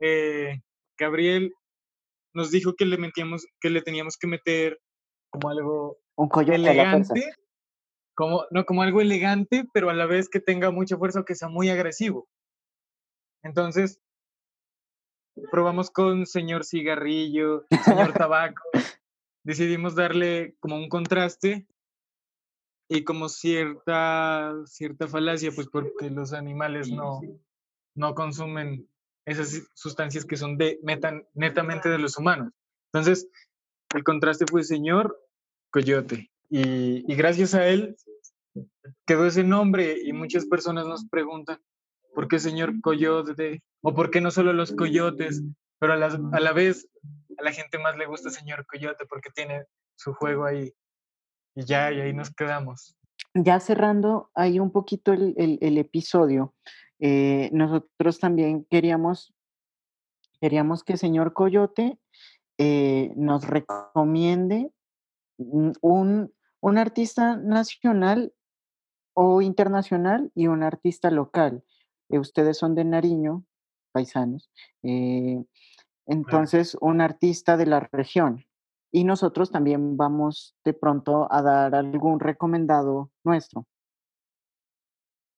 eh, 0.00 0.60
Gabriel 0.98 1.52
nos 2.34 2.50
dijo 2.50 2.74
que 2.76 2.86
le 2.86 2.98
metíamos, 2.98 3.46
que 3.60 3.70
le 3.70 3.82
teníamos 3.82 4.16
que 4.16 4.28
meter 4.28 4.80
como 5.30 5.50
algo 5.50 5.98
un 6.16 6.30
elegante 6.52 7.32
como, 8.18 8.46
no, 8.50 8.64
como 8.64 8.82
algo 8.82 9.00
elegante, 9.00 9.64
pero 9.72 9.90
a 9.90 9.94
la 9.94 10.04
vez 10.04 10.28
que 10.28 10.40
tenga 10.40 10.72
mucha 10.72 10.96
fuerza 10.96 11.20
o 11.20 11.24
que 11.24 11.36
sea 11.36 11.48
muy 11.48 11.68
agresivo. 11.68 12.28
Entonces, 13.44 14.00
probamos 15.52 15.88
con 15.92 16.26
señor 16.26 16.64
cigarrillo, 16.64 17.64
señor 17.84 18.12
tabaco, 18.26 18.60
decidimos 19.44 19.94
darle 19.94 20.56
como 20.58 20.74
un 20.74 20.88
contraste 20.88 21.68
y 22.88 23.04
como 23.04 23.28
cierta, 23.28 24.54
cierta 24.66 25.08
falacia, 25.08 25.50
pues 25.54 25.68
porque 25.68 26.10
los 26.10 26.32
animales 26.32 26.90
no, 26.90 27.20
no 27.94 28.14
consumen 28.14 28.88
esas 29.26 29.68
sustancias 29.74 30.24
que 30.24 30.36
son 30.36 30.56
de, 30.56 30.78
metan, 30.82 31.26
netamente 31.34 31.88
de 31.88 31.98
los 31.98 32.16
humanos. 32.16 32.52
Entonces, 32.92 33.28
el 33.94 34.04
contraste 34.04 34.46
fue 34.50 34.64
señor 34.64 35.18
coyote. 35.70 36.30
Y, 36.48 37.10
y 37.10 37.14
gracias 37.14 37.54
a 37.54 37.66
él 37.68 37.94
quedó 39.06 39.26
ese 39.26 39.44
nombre 39.44 39.98
y 40.02 40.12
muchas 40.12 40.46
personas 40.46 40.86
nos 40.86 41.06
preguntan, 41.08 41.60
¿por 42.14 42.28
qué 42.28 42.38
señor 42.38 42.80
Coyote? 42.80 43.62
¿O 43.82 43.94
por 43.94 44.10
qué 44.10 44.20
no 44.20 44.30
solo 44.30 44.52
los 44.52 44.72
coyotes? 44.72 45.42
Pero 45.78 45.92
a 45.92 45.96
la, 45.96 46.06
a 46.32 46.40
la 46.40 46.52
vez 46.52 46.88
a 47.38 47.42
la 47.42 47.52
gente 47.52 47.78
más 47.78 47.96
le 47.96 48.06
gusta 48.06 48.30
señor 48.30 48.66
Coyote 48.66 49.06
porque 49.06 49.30
tiene 49.30 49.64
su 49.96 50.12
juego 50.14 50.44
ahí. 50.44 50.72
Y 51.58 51.64
ya, 51.64 51.90
y 51.92 52.00
ahí 52.00 52.12
nos 52.12 52.30
quedamos. 52.30 52.96
Ya 53.34 53.58
cerrando 53.58 54.30
ahí 54.34 54.60
un 54.60 54.70
poquito 54.70 55.12
el, 55.12 55.34
el, 55.60 55.78
episodio, 55.78 56.54
eh, 57.00 57.50
nosotros 57.52 58.20
también 58.20 58.64
queríamos, 58.70 59.34
queríamos 60.40 60.84
que 60.84 60.96
señor 60.96 61.32
Coyote 61.32 61.98
eh, 62.58 63.12
nos 63.16 63.44
recomiende 63.44 64.70
un, 65.36 66.32
un 66.60 66.78
artista 66.78 67.36
nacional 67.36 68.32
o 69.14 69.42
internacional 69.42 70.30
y 70.36 70.46
un 70.46 70.62
artista 70.62 71.10
local. 71.10 71.64
Eh, 72.08 72.20
ustedes 72.20 72.56
son 72.56 72.76
de 72.76 72.84
Nariño, 72.84 73.44
paisanos, 73.90 74.48
entonces 76.06 76.76
un 76.80 77.00
artista 77.00 77.56
de 77.56 77.66
la 77.66 77.80
región. 77.80 78.47
Y 78.90 79.04
nosotros 79.04 79.50
también 79.50 79.96
vamos 79.96 80.56
de 80.64 80.72
pronto 80.72 81.30
a 81.30 81.42
dar 81.42 81.74
algún 81.74 82.20
recomendado 82.20 83.10
nuestro. 83.24 83.66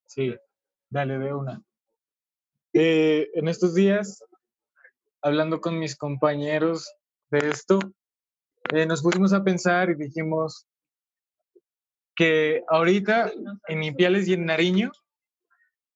Sí, 0.07 0.33
dale 0.89 1.17
de 1.17 1.33
una. 1.33 1.61
Eh, 2.73 3.29
en 3.33 3.47
estos 3.47 3.75
días, 3.75 4.23
hablando 5.21 5.59
con 5.59 5.77
mis 5.79 5.97
compañeros 5.97 6.93
de 7.29 7.49
esto, 7.49 7.79
nos 8.87 9.01
pusimos 9.01 9.33
a 9.33 9.43
pensar 9.43 9.89
y 9.89 9.95
dijimos, 9.95 10.65
que 12.15 12.63
ahorita 12.67 13.31
en 13.67 13.83
Ipiales 13.83 14.27
y 14.27 14.33
en 14.33 14.45
Nariño, 14.45 14.91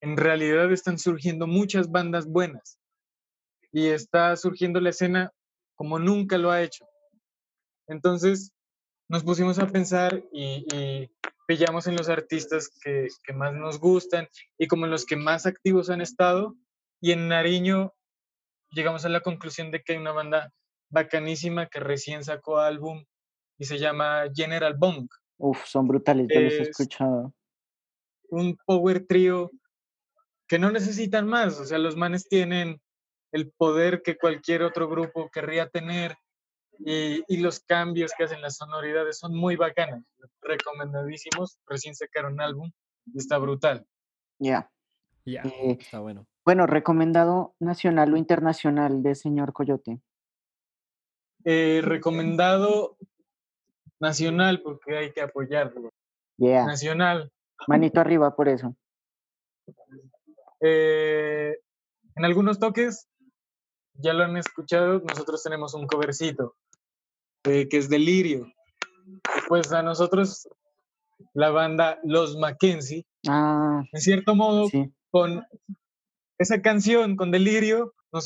en 0.01 0.17
realidad 0.17 0.71
están 0.71 0.97
surgiendo 0.97 1.47
muchas 1.47 1.91
bandas 1.91 2.27
buenas 2.27 2.79
y 3.71 3.87
está 3.87 4.35
surgiendo 4.35 4.79
la 4.79 4.89
escena 4.89 5.31
como 5.75 5.99
nunca 5.99 6.37
lo 6.37 6.51
ha 6.51 6.61
hecho. 6.61 6.87
Entonces 7.87 8.51
nos 9.09 9.23
pusimos 9.23 9.59
a 9.59 9.67
pensar 9.67 10.23
y, 10.31 11.09
pillamos 11.47 11.85
en 11.85 11.95
los 11.95 12.09
artistas 12.09 12.71
que, 12.83 13.07
que, 13.23 13.31
más 13.31 13.53
nos 13.53 13.79
gustan 13.79 14.27
y 14.57 14.65
como 14.65 14.85
en 14.85 14.91
los 14.91 15.05
que 15.05 15.15
más 15.15 15.45
activos 15.45 15.91
han 15.91 16.01
estado. 16.01 16.55
Y 16.99 17.11
en 17.11 17.27
Nariño 17.27 17.93
llegamos 18.71 19.05
a 19.05 19.09
la 19.09 19.19
conclusión 19.19 19.69
de 19.69 19.83
que 19.83 19.93
hay 19.93 19.99
una 19.99 20.11
banda 20.11 20.51
bacanísima 20.89 21.67
que 21.67 21.79
recién 21.79 22.23
sacó 22.23 22.57
álbum 22.57 23.05
y 23.59 23.65
se 23.65 23.77
llama 23.77 24.23
General 24.33 24.75
Bong. 24.75 25.07
Uf, 25.37 25.65
son 25.65 25.87
brutales, 25.87 26.27
ya 26.33 26.39
los 26.39 26.53
he 26.53 26.61
escuchado. 26.63 27.33
Un 28.29 28.57
power 28.65 29.05
trio 29.05 29.51
que 30.47 30.59
no 30.59 30.71
necesitan 30.71 31.27
más, 31.27 31.59
o 31.59 31.65
sea, 31.65 31.77
los 31.77 31.95
manes 31.95 32.27
tienen 32.27 32.81
el 33.31 33.51
poder 33.51 34.01
que 34.01 34.17
cualquier 34.17 34.63
otro 34.63 34.87
grupo 34.87 35.29
querría 35.31 35.69
tener 35.69 36.15
y, 36.79 37.23
y 37.27 37.37
los 37.37 37.59
cambios 37.59 38.11
que 38.17 38.25
hacen 38.25 38.41
las 38.41 38.57
sonoridades 38.57 39.19
son 39.19 39.35
muy 39.35 39.55
bacanas, 39.55 40.03
recomendadísimos, 40.41 41.59
recién 41.67 41.95
sacaron 41.95 42.41
álbum 42.41 42.71
y 43.05 43.17
está 43.17 43.37
brutal. 43.37 43.85
Ya. 44.39 44.69
Ya, 45.25 45.41
eh, 45.41 45.77
está 45.79 45.99
bueno. 45.99 46.27
Bueno, 46.45 46.67
recomendado 46.67 47.55
nacional 47.59 48.13
o 48.13 48.17
internacional 48.17 49.01
de 49.01 49.15
señor 49.15 49.53
Coyote. 49.53 49.99
Eh, 51.43 51.81
recomendado 51.83 52.97
nacional 53.99 54.61
porque 54.61 54.97
hay 54.97 55.11
que 55.11 55.21
apoyarlo. 55.21 55.89
Yeah. 56.37 56.65
Nacional. 56.65 57.31
Manito 57.67 57.99
arriba 57.99 58.35
por 58.35 58.49
eso. 58.49 58.75
Eh, 60.59 61.57
en 62.15 62.25
algunos 62.25 62.59
toques, 62.59 63.07
ya 63.93 64.13
lo 64.13 64.25
han 64.25 64.37
escuchado, 64.37 64.99
nosotros 64.99 65.41
tenemos 65.41 65.73
un 65.73 65.87
covercito 65.87 66.55
que 67.45 67.77
es 67.77 67.89
Delirio. 67.89 68.51
Pues 69.47 69.71
a 69.71 69.83
nosotros, 69.83 70.47
la 71.33 71.51
banda 71.51 71.99
Los 72.03 72.37
Mackenzie, 72.37 73.05
ah, 73.27 73.83
en 73.91 74.01
cierto 74.01 74.35
modo, 74.35 74.69
con 75.11 75.45
esa 76.39 76.61
canción, 76.61 77.15
con 77.15 77.31
Delirio, 77.31 77.93
nos, 78.11 78.25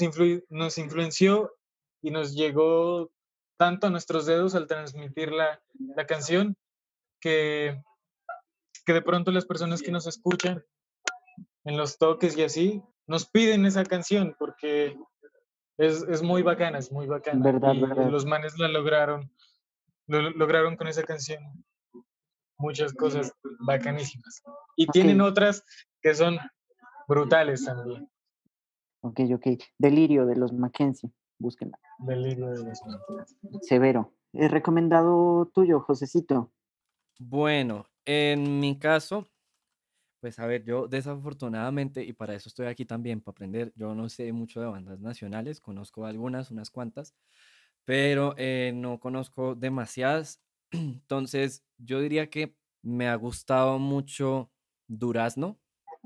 nos 0.49 0.77
influenció 0.77 1.53
y 2.01 2.11
nos 2.11 2.33
llegó 2.33 3.11
tanto 3.57 3.87
a 3.87 3.89
nuestros 3.89 4.25
dedos 4.25 4.55
al 4.55 4.67
transmitir 4.67 5.31
la, 5.33 5.61
la 5.95 6.07
canción 6.07 6.55
que, 7.19 7.81
que 8.85 8.93
de 8.93 9.01
pronto 9.01 9.31
las 9.31 9.45
personas 9.45 9.81
que 9.81 9.91
nos 9.91 10.07
escuchan 10.07 10.63
en 11.65 11.77
los 11.77 11.97
toques 11.97 12.37
y 12.37 12.43
así, 12.43 12.81
nos 13.05 13.29
piden 13.29 13.65
esa 13.65 13.83
canción 13.83 14.35
porque 14.39 14.97
es, 15.79 16.03
es 16.03 16.21
muy 16.21 16.41
bacana, 16.41 16.77
es 16.77 16.91
muy 16.91 17.07
bacana. 17.07 17.41
Verdad, 17.41 17.73
y, 17.73 17.81
verdad. 17.81 18.09
los 18.09 18.25
manes 18.25 18.59
la 18.59 18.67
lograron, 18.67 19.31
lo, 20.07 20.29
lograron 20.31 20.75
con 20.75 20.87
esa 20.87 21.03
canción. 21.03 21.41
Muchas 22.57 22.93
cosas 22.93 23.31
bacanísimas. 23.65 24.43
Y 24.75 24.85
tienen 24.87 25.21
otras 25.21 25.63
que 26.01 26.13
son 26.13 26.37
brutales 27.07 27.63
también. 27.63 28.09
Ok, 29.01 29.21
ok. 29.33 29.47
Delirio 29.77 30.25
de 30.25 30.35
los 30.35 30.51
Mackenzie, 30.51 31.09
búsquenla. 31.37 31.79
Delirio 31.99 32.49
de 32.49 32.65
los 32.65 32.81
Mackenzie. 32.85 33.37
Severo. 33.61 34.13
¿Es 34.33 34.51
recomendado 34.51 35.45
tuyo, 35.53 35.79
Josecito? 35.79 36.51
Bueno, 37.17 37.87
en 38.05 38.59
mi 38.59 38.77
caso, 38.77 39.29
pues 40.19 40.39
a 40.39 40.45
ver, 40.47 40.63
yo 40.63 40.87
desafortunadamente, 40.87 42.03
y 42.03 42.13
para 42.13 42.35
eso 42.35 42.49
estoy 42.49 42.67
aquí 42.67 42.85
también, 42.85 43.21
para 43.21 43.33
aprender, 43.33 43.73
yo 43.75 43.95
no 43.95 44.09
sé 44.09 44.31
mucho 44.33 44.61
de 44.61 44.67
bandas 44.67 44.99
nacionales, 44.99 45.61
conozco 45.61 46.05
algunas, 46.05 46.51
unas 46.51 46.69
cuantas, 46.69 47.15
pero 47.85 48.35
eh, 48.37 48.71
no 48.75 48.99
conozco 48.99 49.55
demasiadas. 49.55 50.41
Entonces, 50.71 51.63
yo 51.77 52.01
diría 52.01 52.29
que 52.29 52.55
me 52.81 53.07
ha 53.07 53.15
gustado 53.15 53.79
mucho 53.79 54.51
Durazno. 54.87 55.59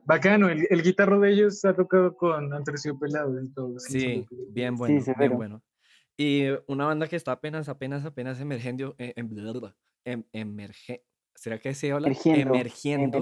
Bacano, 0.05 0.49
el, 0.49 0.67
el 0.69 0.83
guitarro 0.83 1.19
de 1.19 1.31
ellos 1.31 1.63
ha 1.65 1.73
tocado 1.73 2.15
con 2.15 2.49
Pelado 2.99 3.41
y 3.41 3.49
todo. 3.49 3.79
Sí, 3.79 4.25
bien 4.49 4.75
bueno, 4.75 5.03
bien 5.17 5.37
bueno. 5.37 5.63
Y 6.17 6.45
una 6.67 6.85
banda 6.85 7.07
que 7.07 7.15
está 7.15 7.31
apenas, 7.31 7.69
apenas, 7.69 8.05
apenas 8.05 8.39
emergiendo, 8.39 8.95
eh, 8.97 9.13
em, 9.15 9.29
em, 10.05 10.23
emerge, 10.33 11.03
¿será 11.43 11.59
que 11.59 11.73
se 11.73 11.91
habla? 11.91 12.09
Emergiendo. 12.25 13.21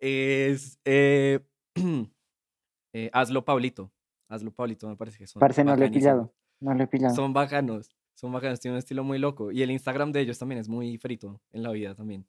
Es 0.00 0.80
eh, 0.84 1.38
eh, 2.92 3.10
Hazlo 3.12 3.44
Pablito. 3.44 3.92
Hazlo 4.28 4.52
Pablito, 4.52 4.88
me 4.88 4.96
parece 4.96 5.18
que 5.18 5.28
son. 5.28 5.38
Parce, 5.38 5.62
no 5.62 5.76
lo 5.76 5.84
he 5.84 5.90
pillado. 5.90 6.34
No 6.60 6.74
lo 6.74 6.82
he 6.82 6.86
pillado. 6.88 7.14
Son 7.14 7.32
bacanos. 7.32 7.94
Son 8.14 8.32
bacanos, 8.32 8.58
tienen 8.58 8.74
un 8.74 8.78
estilo 8.78 9.04
muy 9.04 9.18
loco. 9.18 9.52
Y 9.52 9.62
el 9.62 9.70
Instagram 9.70 10.10
de 10.10 10.22
ellos 10.22 10.38
también 10.38 10.60
es 10.60 10.68
muy 10.68 10.98
frito 10.98 11.40
en 11.52 11.62
la 11.62 11.70
vida 11.70 11.94
también. 11.94 12.26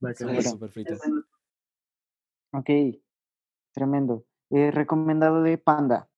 Bacano. 0.00 0.42
Súper 0.42 0.70
frito. 0.70 0.94
Ok, 2.52 2.68
tremendo. 3.72 4.26
Eh, 4.50 4.70
recomendado 4.70 5.42
de 5.42 5.56
Panda. 5.56 6.10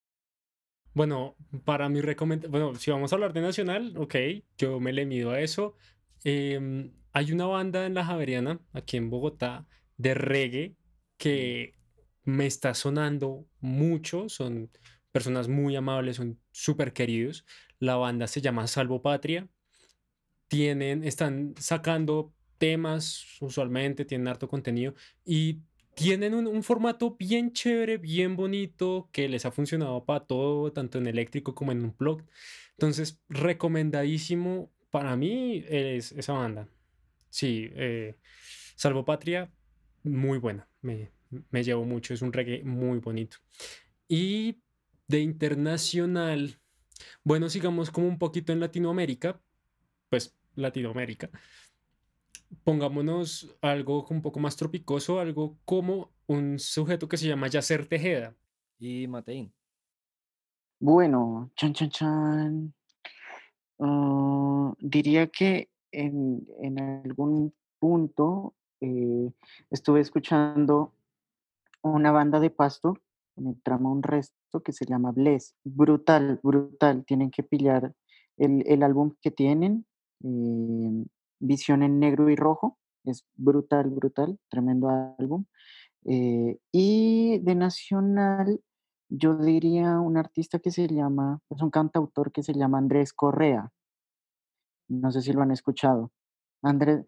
Bueno, 0.95 1.37
para 1.65 1.89
mi 1.89 2.01
recomendación, 2.01 2.51
bueno, 2.51 2.75
si 2.75 2.91
vamos 2.91 3.13
a 3.13 3.17
hablar 3.17 3.33
de 3.33 3.43
Nacional, 3.43 3.95
ok, 3.97 4.15
yo 4.57 4.81
me 4.81 4.93
le 4.93 5.07
mido 5.07 5.31
a 5.31 5.41
eso. 5.41 5.77
Eh, 6.25 6.91
hay 7.13 7.33
una 7.33 7.47
banda 7.47 7.87
en 7.87 7.95
la 7.95 8.05
Javeriana, 8.05 8.61
aquí 8.73 8.97
en 8.97 9.11
Bogotá, 9.11 9.67
de 9.97 10.15
reggae 10.15 10.77
que 11.19 11.75
me 12.25 12.47
está 12.47 12.75
sonando 12.75 13.47
mucho. 13.61 14.29
Son 14.29 14.71
personas 15.13 15.49
muy 15.49 15.77
amables, 15.77 16.17
son 16.17 16.41
súper 16.51 16.93
queridos. 16.93 17.45
La 17.79 17.97
banda 17.97 18.27
se 18.27 18.41
llama 18.41 18.67
Salvo 18.67 19.03
Patria. 19.03 19.49
Tienen, 20.49 21.05
están 21.05 21.55
sacando 21.59 22.33
temas 22.59 23.25
usualmente, 23.41 24.05
tienen 24.05 24.29
harto 24.29 24.49
contenido 24.49 24.95
y 25.25 25.61
tienen 25.95 26.35
un, 26.35 26.47
un, 26.47 26.63
formato 26.63 27.17
bien 27.19 27.53
chévere, 27.53 27.99
bien 27.99 28.37
bonito, 28.37 29.09
que 29.13 29.29
les 29.29 29.45
ha 29.45 29.51
funcionado 29.51 30.05
para 30.05 30.25
todo, 30.25 30.73
tanto 30.73 30.99
en 30.99 31.07
eléctrico 31.07 31.55
como 31.55 31.73
en 31.73 31.85
un 31.85 31.95
blog. 31.99 32.23
Entonces, 32.73 33.21
recomendadísimo 33.29 34.71
para 34.91 35.17
mí 35.17 35.65
es 35.69 36.13
esa 36.13 36.35
banda. 36.35 36.69
Sí, 37.33 37.71
eh, 37.73 38.19
Salvo 38.77 39.07
Patria, 39.07 39.51
muy 40.03 40.37
buena. 40.37 40.69
Me, 40.83 41.11
me 41.51 41.65
llevo 41.65 41.85
mucho. 41.87 42.13
Es 42.13 42.21
un 42.21 42.31
reggae 42.31 42.63
muy 42.63 42.99
bonito. 42.99 43.39
Y 44.07 44.61
de 45.09 45.21
internacional, 45.21 46.61
bueno, 47.25 47.49
sigamos 47.49 47.91
como 47.91 48.07
un 48.07 48.19
poquito 48.19 48.53
en 48.53 48.61
Latinoamérica. 48.61 49.41
Pues 50.11 50.37
Latinoamérica. 50.57 51.31
Pongámonos 52.65 53.57
algo 53.63 54.07
un 54.11 54.21
poco 54.21 54.39
más 54.39 54.57
tropicoso, 54.57 55.19
algo 55.19 55.59
como 55.65 56.13
un 56.27 56.59
sujeto 56.59 57.09
que 57.09 57.17
se 57.17 57.29
llama 57.29 57.49
Yacer 57.49 57.87
Tejeda. 57.87 58.37
Y 58.79 59.07
Mateín. 59.09 59.55
Bueno, 60.79 61.51
chan, 61.57 61.73
chan, 61.73 61.89
chan. 61.89 62.75
Ah, 63.79 64.75
diría 64.81 65.29
que 65.29 65.72
en, 65.93 66.81
algún 66.81 67.55
punto 67.79 68.55
eh, 68.81 69.31
estuve 69.71 70.01
escuchando 70.01 70.93
una 71.83 72.13
banda 72.13 72.41
de 72.41 72.51
pasto, 72.51 72.99
me 73.37 73.55
trama 73.63 73.91
un 73.91 74.03
resto 74.03 74.63
que 74.63 74.73
se 74.73 74.87
llama 74.87 75.13
Bless. 75.13 75.55
Brutal, 75.65 76.41
brutal. 76.43 77.05
Tienen 77.07 77.31
que 77.31 77.43
pillar 77.43 77.95
el, 78.37 78.83
álbum 78.83 79.15
que 79.21 79.31
tienen, 79.31 79.87
eh, 80.23 81.05
Visión 81.41 81.83
en 81.83 81.99
Negro 81.99 82.31
y 82.31 82.37
Rojo. 82.37 82.79
Es 83.05 83.25
brutal, 83.35 83.91
brutal, 83.91 84.39
tremendo 84.49 84.89
álbum. 85.19 85.45
Eh, 86.05 86.59
y 86.73 87.39
de 87.41 87.55
Nacional, 87.55 88.61
yo 89.09 89.37
diría 89.37 89.99
un 90.01 90.17
artista 90.17 90.59
que 90.59 90.71
se 90.71 90.89
llama, 90.89 91.41
es 91.51 91.63
un 91.63 91.71
cantautor 91.71 92.33
que 92.33 92.43
se 92.43 92.55
llama 92.55 92.79
Andrés 92.79 93.13
Correa. 93.13 93.71
No 94.89 95.11
sé 95.11 95.23
si 95.23 95.33
lo 95.33 95.43
han 95.43 95.51
escuchado. 95.51 96.13
Andrés, 96.63 97.05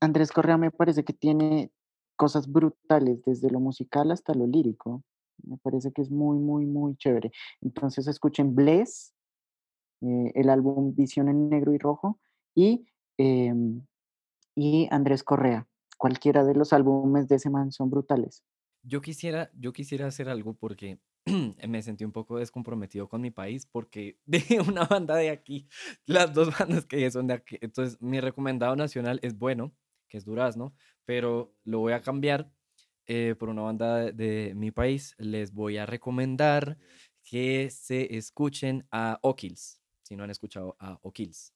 Andrés 0.00 0.32
Correa 0.32 0.58
me 0.58 0.70
parece 0.70 1.04
que 1.04 1.12
tiene 1.12 1.72
cosas 2.16 2.50
brutales, 2.50 3.22
desde 3.24 3.50
lo 3.50 3.60
musical 3.60 4.10
hasta 4.10 4.34
lo 4.34 4.46
lírico. 4.46 5.02
Me 5.42 5.58
parece 5.58 5.92
que 5.92 6.02
es 6.02 6.10
muy, 6.10 6.38
muy, 6.38 6.66
muy 6.66 6.96
chévere. 6.96 7.32
Entonces 7.60 8.06
escuchen 8.06 8.54
Bless, 8.54 9.14
eh, 10.02 10.32
el 10.34 10.50
álbum 10.50 10.94
Visión 10.94 11.28
en 11.28 11.48
Negro 11.48 11.74
y 11.74 11.78
Rojo, 11.78 12.20
y, 12.54 12.86
em, 13.18 13.84
y 14.54 14.88
Andrés 14.90 15.24
Correa. 15.24 15.68
Cualquiera 15.98 16.44
de 16.44 16.54
los 16.54 16.72
álbumes 16.72 17.28
de 17.28 17.36
ese 17.36 17.50
man 17.50 17.72
son 17.72 17.90
brutales. 17.90 18.44
Yo 18.82 19.00
quisiera, 19.00 19.50
yo 19.54 19.72
quisiera 19.72 20.06
hacer 20.06 20.28
algo 20.28 20.54
porque 20.54 20.98
me 21.68 21.82
sentí 21.82 22.04
un 22.04 22.12
poco 22.12 22.38
descomprometido 22.38 23.08
con 23.08 23.20
mi 23.20 23.30
país 23.30 23.66
porque 23.66 24.18
de 24.26 24.60
una 24.66 24.84
banda 24.84 25.16
de 25.16 25.30
aquí, 25.30 25.66
las 26.06 26.32
dos 26.34 26.56
bandas 26.58 26.84
que 26.86 27.10
son 27.10 27.26
de 27.26 27.34
aquí. 27.34 27.58
Entonces, 27.60 28.00
mi 28.00 28.20
recomendado 28.20 28.76
nacional 28.76 29.20
es 29.22 29.38
bueno, 29.38 29.74
que 30.08 30.18
es 30.18 30.24
Durazno, 30.24 30.74
pero 31.04 31.54
lo 31.64 31.80
voy 31.80 31.92
a 31.92 32.02
cambiar 32.02 32.50
eh, 33.06 33.34
por 33.38 33.48
una 33.48 33.62
banda 33.62 34.12
de, 34.12 34.52
mi 34.54 34.70
país. 34.70 35.14
Les 35.18 35.52
voy 35.52 35.76
a 35.76 35.86
recomendar 35.86 36.78
que 37.22 37.70
se 37.70 38.16
escuchen 38.16 38.86
a 38.90 39.18
O'Kills, 39.22 39.80
si 40.02 40.16
no 40.16 40.24
han 40.24 40.30
escuchado 40.30 40.76
a 40.78 40.98
O'Kills. 41.02 41.52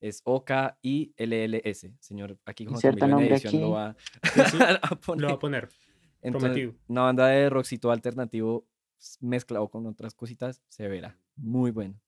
Es 0.00 0.20
O-K-I-L-L-S. 0.24 1.94
Señor, 1.98 2.38
aquí 2.44 2.66
como 2.66 2.78
edición 2.78 3.60
lo 3.60 3.70
va 3.70 3.96
a 4.82 4.96
poner. 4.96 5.22
Lo 5.22 5.28
va 5.28 5.34
a 5.34 5.38
poner. 5.38 5.68
Entonces, 6.24 6.74
una 6.88 7.02
banda 7.02 7.26
de 7.26 7.50
rockcito 7.50 7.90
alternativo 7.90 8.66
mezclado 9.20 9.68
con 9.68 9.86
otras 9.86 10.14
cositas, 10.14 10.62
se 10.68 10.88
verá. 10.88 11.18
Muy 11.36 11.70
bueno. 11.70 12.00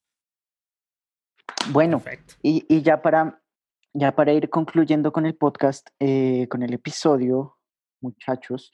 Bueno, 1.71 2.03
y, 2.43 2.65
y, 2.67 2.81
ya, 2.81 3.03
para, 3.03 3.43
ya 3.93 4.17
para 4.17 4.33
ir 4.33 4.49
concluyendo 4.49 5.13
con 5.13 5.27
el 5.27 5.35
podcast, 5.35 5.89
eh, 5.99 6.47
con 6.49 6.63
el 6.63 6.73
episodio, 6.73 7.59
muchachos, 8.01 8.73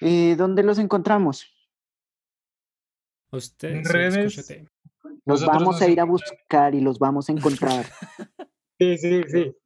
eh, 0.00 0.36
¿dónde 0.36 0.62
los 0.62 0.78
encontramos? 0.78 1.52
Ustedes. 3.32 3.88
redes. 3.88 4.62
Los 5.24 5.44
vamos 5.44 5.82
a 5.82 5.88
ir 5.88 6.00
a 6.00 6.04
buscar 6.04 6.74
y 6.76 6.80
los 6.80 7.00
vamos 7.00 7.28
a 7.28 7.32
encontrar. 7.32 7.86
sí, 8.78 8.96
sí, 8.96 9.22
sí. 9.26 9.56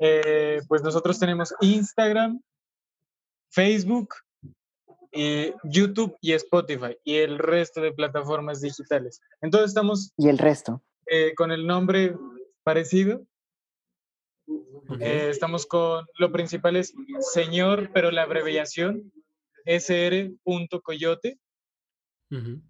Eh, 0.00 0.60
pues 0.68 0.82
nosotros 0.82 1.18
tenemos 1.18 1.54
Instagram, 1.62 2.42
Facebook, 3.56 4.14
eh, 5.12 5.54
YouTube 5.64 6.16
y 6.20 6.34
Spotify 6.34 6.98
y 7.04 7.16
el 7.16 7.38
resto 7.38 7.80
de 7.80 7.90
plataformas 7.90 8.60
digitales. 8.60 9.22
Entonces 9.40 9.68
estamos... 9.68 10.12
¿Y 10.18 10.28
el 10.28 10.36
resto? 10.36 10.82
Eh, 11.06 11.34
con 11.34 11.50
el 11.50 11.66
nombre 11.66 12.14
parecido. 12.62 13.26
estamos 15.00 15.64
con, 15.64 16.04
lo 16.18 16.30
principal 16.32 16.76
es 16.76 16.92
señor, 17.32 17.90
pero 17.94 18.10
la 18.10 18.24
abreviación 18.24 19.10
sr.coyote. 19.64 21.38
en 22.28 22.62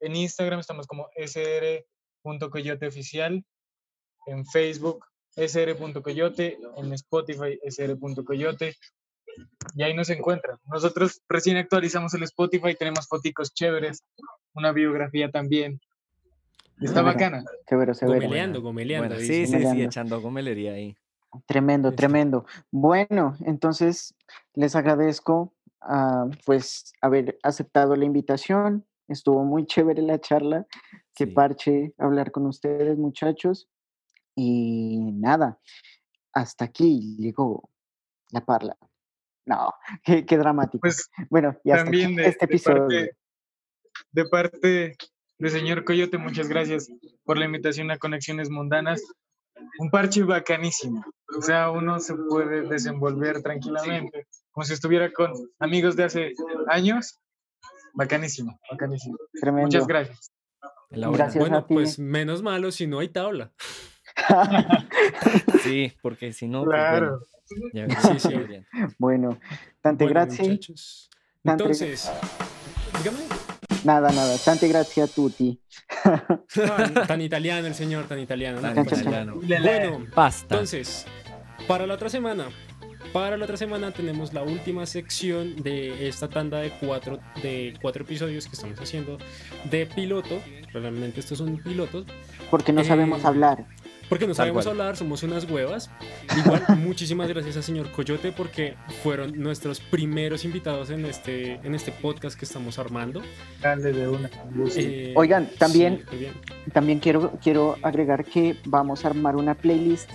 Instagram 0.00 0.58
estamos 0.58 0.88
como 0.88 1.08
sr.coyoteoficial. 1.14 3.44
En 4.26 4.44
Facebook 4.46 5.04
sr.coyote, 5.36 6.58
en 6.76 6.92
Spotify 6.92 7.60
sr.coyote, 7.68 8.74
y 9.74 9.82
ahí 9.82 9.94
nos 9.94 10.10
encuentran. 10.10 10.58
Nosotros 10.66 11.22
recién 11.28 11.56
actualizamos 11.56 12.14
el 12.14 12.22
Spotify, 12.24 12.74
tenemos 12.74 13.06
foticos 13.06 13.54
chéveres, 13.54 14.04
una 14.54 14.72
biografía 14.72 15.30
también. 15.30 15.80
Está 16.80 17.02
bacana. 17.02 17.44
Chévere, 17.68 17.92
Gomeleando, 18.00 18.60
gomeleando. 18.60 19.18
sí, 19.20 19.46
sí, 19.46 19.66
sí, 19.66 19.82
echando 19.82 20.20
gomelería 20.20 20.72
ahí. 20.72 20.96
Tremendo, 21.46 21.92
tremendo. 21.92 22.44
Bueno, 22.70 23.36
entonces 23.46 24.14
les 24.54 24.76
agradezco 24.76 25.54
uh, 25.82 26.30
pues 26.44 26.92
haber 27.00 27.38
aceptado 27.42 27.96
la 27.96 28.04
invitación. 28.04 28.84
Estuvo 29.08 29.44
muy 29.44 29.66
chévere 29.66 30.02
la 30.02 30.20
charla. 30.20 30.66
Qué 31.14 31.26
parche 31.26 31.94
hablar 31.98 32.32
con 32.32 32.46
ustedes, 32.46 32.98
muchachos. 32.98 33.68
Y 34.34 35.12
nada, 35.12 35.58
hasta 36.32 36.64
aquí 36.64 37.16
llegó 37.18 37.68
la 38.30 38.44
parla. 38.44 38.76
No, 39.44 39.72
qué, 40.04 40.24
dramático. 40.36 40.80
Pues 40.80 41.10
bueno, 41.28 41.56
y 41.64 41.70
hasta 41.70 41.84
también 41.84 42.14
de, 42.14 42.26
este 42.26 42.44
episodio. 42.44 43.08
De 44.10 44.24
parte, 44.26 44.96
de 45.38 45.50
señor 45.50 45.84
Coyote, 45.84 46.18
muchas 46.18 46.48
gracias 46.48 46.88
por 47.24 47.38
la 47.38 47.44
invitación 47.44 47.90
a 47.90 47.98
Conexiones 47.98 48.50
Mundanas. 48.50 49.02
Un 49.78 49.90
parche 49.90 50.22
bacanísimo. 50.22 51.04
O 51.36 51.42
sea, 51.42 51.70
uno 51.70 51.98
se 51.98 52.14
puede 52.14 52.68
desenvolver 52.68 53.42
tranquilamente, 53.42 54.26
como 54.50 54.64
si 54.64 54.74
estuviera 54.74 55.12
con 55.12 55.32
amigos 55.58 55.96
de 55.96 56.04
hace 56.04 56.32
años. 56.68 57.20
Bacanísimo, 57.94 58.58
bacanísimo. 58.70 59.18
Muchas 59.42 59.86
gracias. 59.86 60.32
Gracias 60.90 61.38
bueno, 61.38 61.66
pues 61.66 61.98
menos 61.98 62.42
malo 62.42 62.70
si 62.70 62.86
no 62.86 62.98
hay 62.98 63.08
tabla. 63.08 63.52
sí, 65.62 65.92
porque 66.02 66.32
si 66.32 66.48
no. 66.48 66.64
Pues, 66.64 66.76
claro. 66.76 67.20
sí, 67.44 68.18
sí. 68.18 68.34
Bueno, 68.98 69.38
tante 69.80 70.06
gracias. 70.06 71.08
Entonces, 71.44 72.10
dígame. 72.98 73.18
Nada, 73.84 74.12
nada. 74.12 74.36
Tante 74.38 74.68
gracias 74.68 75.10
a 75.10 75.14
tutti. 75.14 75.60
tan, 77.08 77.20
italiano 77.20 77.66
el 77.66 77.74
señor, 77.74 78.04
tan 78.04 78.20
italiano. 78.20 78.60
Tan 78.60 78.78
italiano. 78.78 79.36
Bueno, 79.36 80.06
basta. 80.14 80.54
Entonces, 80.54 81.04
para 81.66 81.86
la 81.86 81.94
otra 81.94 82.08
semana, 82.08 82.48
para 83.12 83.36
la 83.36 83.44
otra 83.44 83.56
semana 83.56 83.90
tenemos 83.90 84.32
la 84.32 84.42
última 84.42 84.86
sección 84.86 85.56
de 85.56 86.08
esta 86.08 86.28
tanda 86.28 86.60
de 86.60 86.70
cuatro, 86.70 87.18
de 87.42 87.74
cuatro 87.82 88.04
episodios 88.04 88.46
que 88.46 88.52
estamos 88.52 88.78
haciendo 88.78 89.18
de 89.70 89.86
piloto. 89.86 90.40
Realmente 90.72 91.20
estos 91.20 91.38
son 91.38 91.58
pilotos. 91.58 92.06
Porque 92.50 92.72
no 92.72 92.84
sabemos 92.84 93.24
eh, 93.24 93.26
hablar. 93.26 93.66
Porque 94.12 94.26
no 94.26 94.34
sabemos 94.34 94.66
hablar, 94.66 94.94
somos 94.94 95.22
unas 95.22 95.50
huevas. 95.50 95.88
Igual, 96.36 96.62
muchísimas 96.76 97.28
gracias 97.28 97.56
al 97.56 97.62
señor 97.62 97.90
Coyote 97.92 98.30
porque 98.30 98.76
fueron 99.02 99.40
nuestros 99.40 99.80
primeros 99.80 100.44
invitados 100.44 100.90
en 100.90 101.06
este, 101.06 101.54
en 101.62 101.74
este 101.74 101.92
podcast 101.92 102.38
que 102.38 102.44
estamos 102.44 102.78
armando. 102.78 103.22
De 103.62 104.08
una. 104.08 104.28
Eh, 104.76 105.14
Oigan, 105.16 105.48
también, 105.58 106.04
también 106.74 106.98
quiero, 106.98 107.32
quiero 107.42 107.78
agregar 107.80 108.26
que 108.26 108.54
vamos 108.66 109.06
a 109.06 109.08
armar 109.08 109.34
una 109.34 109.54
playlist 109.54 110.10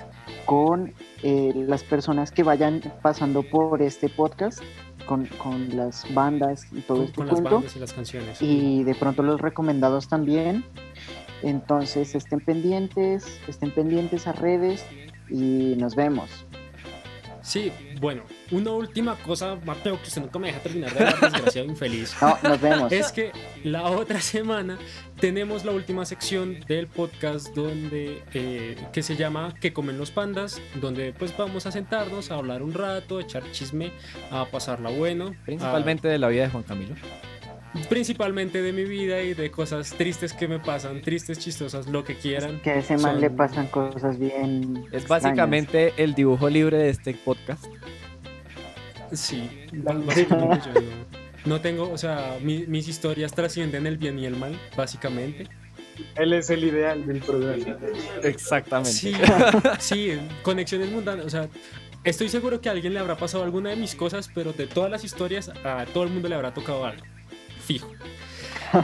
con 0.45 0.93
eh, 1.23 1.51
las 1.55 1.83
personas 1.83 2.31
que 2.31 2.43
vayan 2.43 2.83
pasando 3.01 3.41
por 3.41 3.81
este 3.81 4.09
podcast. 4.09 4.59
Con, 5.07 5.25
con, 5.37 5.75
las 5.77 6.05
bandas 6.13 6.67
y 6.73 6.81
todo 6.81 7.03
esto. 7.03 7.15
Con 7.15 7.27
las 7.27 7.41
bandas 7.41 7.75
y 7.77 7.79
las 7.79 7.93
canciones. 7.93 8.41
Y 8.41 8.83
de 8.83 8.93
pronto 8.93 9.23
los 9.23 9.39
recomendados 9.39 10.09
también. 10.09 10.65
Entonces 11.43 12.15
estén 12.15 12.39
pendientes, 12.39 13.39
estén 13.47 13.71
pendientes 13.71 14.27
a 14.27 14.33
redes 14.33 14.85
y 15.29 15.75
nos 15.77 15.95
vemos. 15.95 16.29
Sí, 17.47 17.71
bueno, 18.01 18.23
una 18.51 18.71
última 18.71 19.15
cosa, 19.15 19.57
Mateo, 19.63 19.97
que 20.01 20.09
usted 20.09 20.21
nunca 20.21 20.37
me 20.37 20.47
deja 20.47 20.59
terminar 20.59 20.93
de 20.93 21.05
hablar, 21.05 21.31
desgraciado 21.31 21.65
infeliz. 21.69 22.13
No, 22.21 22.37
nos 22.43 22.59
vemos. 22.59 22.91
Es 22.91 23.13
que 23.13 23.31
la 23.63 23.83
otra 23.83 24.19
semana 24.19 24.77
tenemos 25.21 25.63
la 25.63 25.71
última 25.71 26.03
sección 26.03 26.59
del 26.67 26.87
podcast 26.87 27.55
donde 27.55 28.21
eh, 28.33 28.75
que 28.91 29.01
se 29.01 29.15
llama 29.15 29.53
¿Qué 29.61 29.71
comen 29.71 29.97
los 29.97 30.11
pandas? 30.11 30.61
Donde 30.81 31.13
pues 31.13 31.37
vamos 31.37 31.65
a 31.65 31.71
sentarnos 31.71 32.31
a 32.31 32.35
hablar 32.35 32.61
un 32.61 32.73
rato, 32.73 33.19
a 33.19 33.21
echar 33.21 33.49
chisme, 33.53 33.93
a 34.29 34.43
pasarla 34.45 34.89
bueno. 34.89 35.33
Principalmente 35.45 36.09
de 36.09 36.17
la 36.17 36.27
vida 36.27 36.43
de 36.43 36.49
Juan 36.49 36.63
Camilo 36.63 36.95
principalmente 37.89 38.61
de 38.61 38.73
mi 38.73 38.83
vida 38.83 39.21
y 39.21 39.33
de 39.33 39.51
cosas 39.51 39.91
tristes 39.91 40.33
que 40.33 40.47
me 40.47 40.59
pasan, 40.59 41.01
tristes, 41.01 41.39
chistosas, 41.39 41.87
lo 41.87 42.03
que 42.03 42.15
quieran. 42.15 42.59
Que 42.61 42.71
a 42.71 42.75
ese 42.77 42.97
man 42.97 43.19
le 43.21 43.29
pasan 43.29 43.67
cosas 43.67 44.17
bien. 44.19 44.85
Es 44.91 45.07
básicamente 45.07 45.93
el 45.97 46.13
dibujo 46.13 46.49
libre 46.49 46.77
de 46.77 46.89
este 46.89 47.13
podcast. 47.13 47.65
Sí, 49.11 49.49
básicamente 49.73 50.69
yo 50.73 50.81
no, 51.45 51.61
tengo, 51.61 51.89
o 51.89 51.97
sea, 51.97 52.37
mis 52.41 52.87
historias 52.87 53.33
trascienden 53.33 53.87
el 53.87 53.97
bien 53.97 54.19
y 54.19 54.25
el 54.25 54.35
mal, 54.35 54.59
básicamente. 54.75 55.47
Él 56.15 56.33
es 56.33 56.49
el 56.49 56.63
ideal 56.63 57.05
del 57.07 57.19
programa. 57.19 57.77
Exactamente. 58.23 58.91
Sí, 58.91 59.13
sí, 59.79 60.11
conexiones 60.43 60.91
mundanas, 60.91 61.25
o 61.25 61.29
sea, 61.29 61.47
estoy 62.03 62.29
seguro 62.29 62.61
que 62.61 62.69
a 62.69 62.73
alguien 62.73 62.93
le 62.93 62.99
habrá 62.99 63.17
pasado 63.17 63.43
alguna 63.43 63.69
de 63.69 63.77
mis 63.77 63.95
cosas, 63.95 64.29
pero 64.33 64.53
de 64.53 64.67
todas 64.67 64.91
las 64.91 65.03
historias 65.03 65.49
a 65.63 65.85
todo 65.85 66.03
el 66.03 66.09
mundo 66.09 66.29
le 66.29 66.35
habrá 66.35 66.53
tocado 66.53 66.85
algo 66.85 67.03
fijo. 67.67 67.91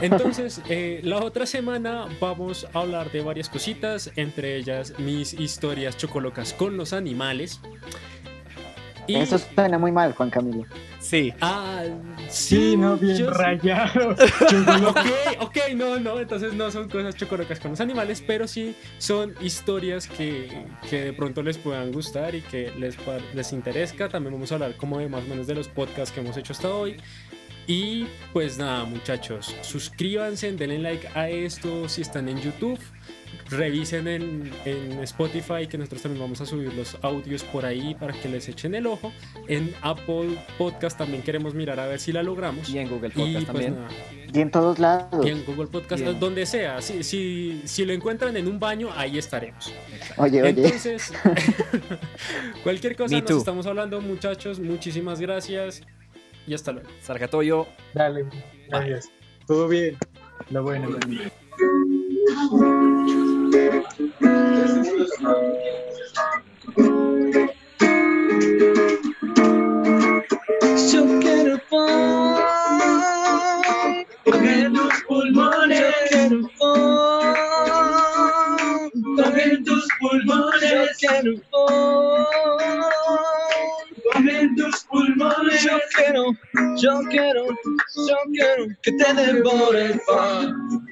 Entonces, 0.00 0.62
eh, 0.68 1.00
la 1.02 1.18
otra 1.18 1.46
semana 1.46 2.06
vamos 2.20 2.66
a 2.72 2.80
hablar 2.80 3.10
de 3.10 3.22
varias 3.22 3.48
cositas, 3.48 4.10
entre 4.16 4.56
ellas 4.56 4.94
mis 4.98 5.34
historias 5.34 5.96
chocolocas 5.96 6.52
con 6.52 6.76
los 6.76 6.92
animales. 6.92 7.60
Y... 9.06 9.16
Eso 9.16 9.38
suena 9.38 9.78
muy 9.78 9.92
mal, 9.92 10.14
Juan 10.14 10.30
Camilo. 10.30 10.64
Sí. 10.98 11.34
Ah, 11.42 11.82
sí, 12.30 12.74
no, 12.78 12.96
bien 12.96 13.26
rayado. 13.30 14.12
ok, 14.88 14.98
ok, 15.40 15.56
no, 15.76 16.00
no, 16.00 16.18
entonces 16.18 16.54
no 16.54 16.70
son 16.70 16.88
cosas 16.88 17.14
chocolocas 17.14 17.60
con 17.60 17.72
los 17.72 17.80
animales, 17.82 18.24
pero 18.26 18.48
sí 18.48 18.74
son 18.96 19.34
historias 19.42 20.08
que, 20.08 20.66
que 20.88 21.04
de 21.04 21.12
pronto 21.12 21.42
les 21.42 21.58
puedan 21.58 21.92
gustar 21.92 22.34
y 22.34 22.40
que 22.40 22.72
les, 22.78 22.96
les 23.34 23.52
interesa. 23.52 24.08
También 24.08 24.32
vamos 24.32 24.50
a 24.52 24.54
hablar 24.54 24.76
como 24.78 24.98
de 24.98 25.10
más 25.10 25.24
o 25.24 25.28
menos 25.28 25.46
de 25.46 25.54
los 25.54 25.68
podcasts 25.68 26.10
que 26.10 26.20
hemos 26.20 26.38
hecho 26.38 26.54
hasta 26.54 26.70
hoy 26.70 26.96
y 27.66 28.06
pues 28.32 28.58
nada, 28.58 28.84
muchachos, 28.84 29.54
suscríbanse, 29.62 30.52
denle 30.52 30.78
like 30.78 31.08
a 31.14 31.30
esto 31.30 31.88
si 31.88 32.02
están 32.02 32.28
en 32.28 32.40
YouTube. 32.40 32.78
Revisen 33.50 34.08
en, 34.08 34.52
en, 34.64 35.00
Spotify 35.00 35.66
que 35.68 35.76
nosotros 35.76 36.02
también 36.02 36.22
vamos 36.22 36.40
a 36.40 36.46
subir 36.46 36.72
los 36.72 36.96
audios 37.02 37.42
por 37.42 37.66
ahí 37.66 37.94
para 37.94 38.12
que 38.12 38.28
les 38.28 38.48
echen 38.48 38.74
el 38.74 38.86
ojo. 38.86 39.12
En 39.48 39.74
Apple 39.82 40.38
Podcast 40.56 40.96
también 40.96 41.22
queremos 41.22 41.54
mirar 41.54 41.78
a 41.78 41.86
ver 41.86 42.00
si 42.00 42.12
la 42.12 42.22
logramos. 42.22 42.68
Y 42.68 42.78
en 42.78 42.88
Google 42.88 43.10
Podcast 43.10 43.32
pues 43.32 43.46
también. 43.46 43.76
y 44.32 44.40
en 44.40 44.50
todos 44.50 44.78
lados. 44.78 45.26
Y 45.26 45.30
en 45.30 45.44
Google 45.44 45.66
Podcast, 45.66 46.04
donde 46.04 46.46
sea. 46.46 46.80
Si, 46.80 47.02
si, 47.02 47.62
si, 47.64 47.84
lo 47.84 47.92
encuentran 47.92 48.36
en 48.36 48.48
un 48.48 48.58
baño, 48.58 48.88
ahí 48.94 49.18
estaremos. 49.18 49.72
Oye, 50.16 50.42
oye. 50.42 50.64
Entonces, 50.64 51.12
cualquier 52.62 52.96
cosa 52.96 53.20
nos 53.20 53.30
estamos 53.30 53.66
hablando, 53.66 54.00
muchachos. 54.00 54.58
Muchísimas 54.58 55.20
gracias 55.20 55.82
y 56.46 56.54
hasta 56.54 56.72
luego. 56.72 56.88
Sarcatoyo. 57.00 57.66
Dale, 57.94 58.26
gracias. 58.68 59.06
Bye. 59.06 59.46
Todo 59.46 59.68
bien. 59.68 59.96
Lo 60.50 60.62
bueno. 60.62 60.90
Lo 60.90 60.98
bien. 61.06 61.32
Yo 70.92 71.20
quiero 71.20 71.58
pan 71.70 72.44
en 74.26 74.72
tus 74.72 75.02
pulmones. 75.06 75.80
Yo 75.80 76.26
quiero 76.28 76.48
pan 79.16 79.40
en 79.40 79.64
tus 79.64 79.88
pulmones. 80.00 80.98
Yo 81.00 81.08
quiero 81.08 81.32
pan. 81.50 82.73
Quiero, 85.94 86.24
yo 86.76 87.00
quiero, 87.10 87.46
yo 87.46 88.16
quiero 88.32 88.66
que 88.82 88.92
te 88.92 89.14
devore 89.14 89.86
el 89.86 90.00
funk. 90.00 90.84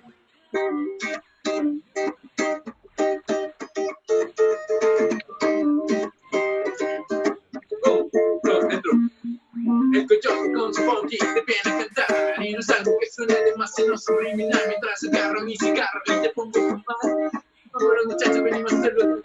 El 9.95 10.07
coyote 10.07 10.53
con 10.55 10.75
su 10.75 10.83
funky 10.83 11.19
te 11.19 11.43
viene 11.47 11.61
a 11.65 11.79
cantar. 11.79 12.45
Y 12.45 12.53
no 12.53 12.61
es 12.61 12.71
algo 12.71 12.97
que 12.99 13.07
suene 13.11 13.35
demasiado 13.45 13.97
subliminal 13.97 14.61
Mientras 14.69 15.05
agarro 15.05 15.43
mi 15.43 15.57
cigarro 15.57 16.01
y 16.07 16.23
te 16.23 16.31
pongo 16.31 16.59
a 16.59 16.63
fumar. 16.63 17.31
Ahora 17.75 18.01
muchachos 18.07 18.43
venimos 18.43 18.73
a 18.73 18.79
hacerlo 18.79 19.23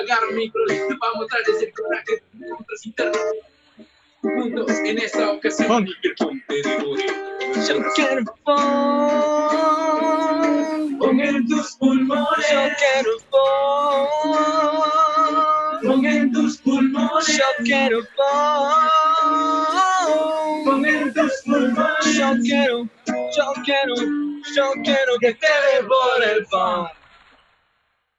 Agarro 0.00 0.30
mi 0.32 0.36
micro 0.36 0.62
vamos 1.00 1.14
a 1.14 1.18
mostrarles 1.18 1.62
el 1.62 1.72
coraje 1.72 2.22
de 2.32 2.48
nuestros 2.48 2.86
internos 2.86 3.20
Juntos 4.22 4.70
en 4.84 4.98
esta 4.98 5.32
ocasión. 5.32 5.86
Y 5.86 6.06
el 6.06 6.14
ponte 6.14 6.54
de 6.54 6.62
Yo 7.66 7.82
quiero 7.94 8.22
funk 10.98 11.20
en 11.20 11.46
tus 11.46 11.76
pulmones. 11.76 12.50
Yo 12.52 12.60
quiero 12.78 13.12
funk 15.82 16.04
en 16.04 16.32
tus 16.32 16.58
pulmones. 16.58 17.26
Yo 17.28 17.44
quiero 17.64 18.00
funk 20.64 20.86
en 20.86 21.14
tus 21.14 21.32
pulmones. 21.46 22.14
Yo 22.14 22.30
quiero, 22.42 22.88
yo 23.06 23.52
quiero, 23.64 23.94
yo 24.54 24.72
quiero 24.84 25.18
que 25.20 25.34
te 25.34 25.48
devore 25.72 26.32
el 26.36 26.46
funk 26.46 26.99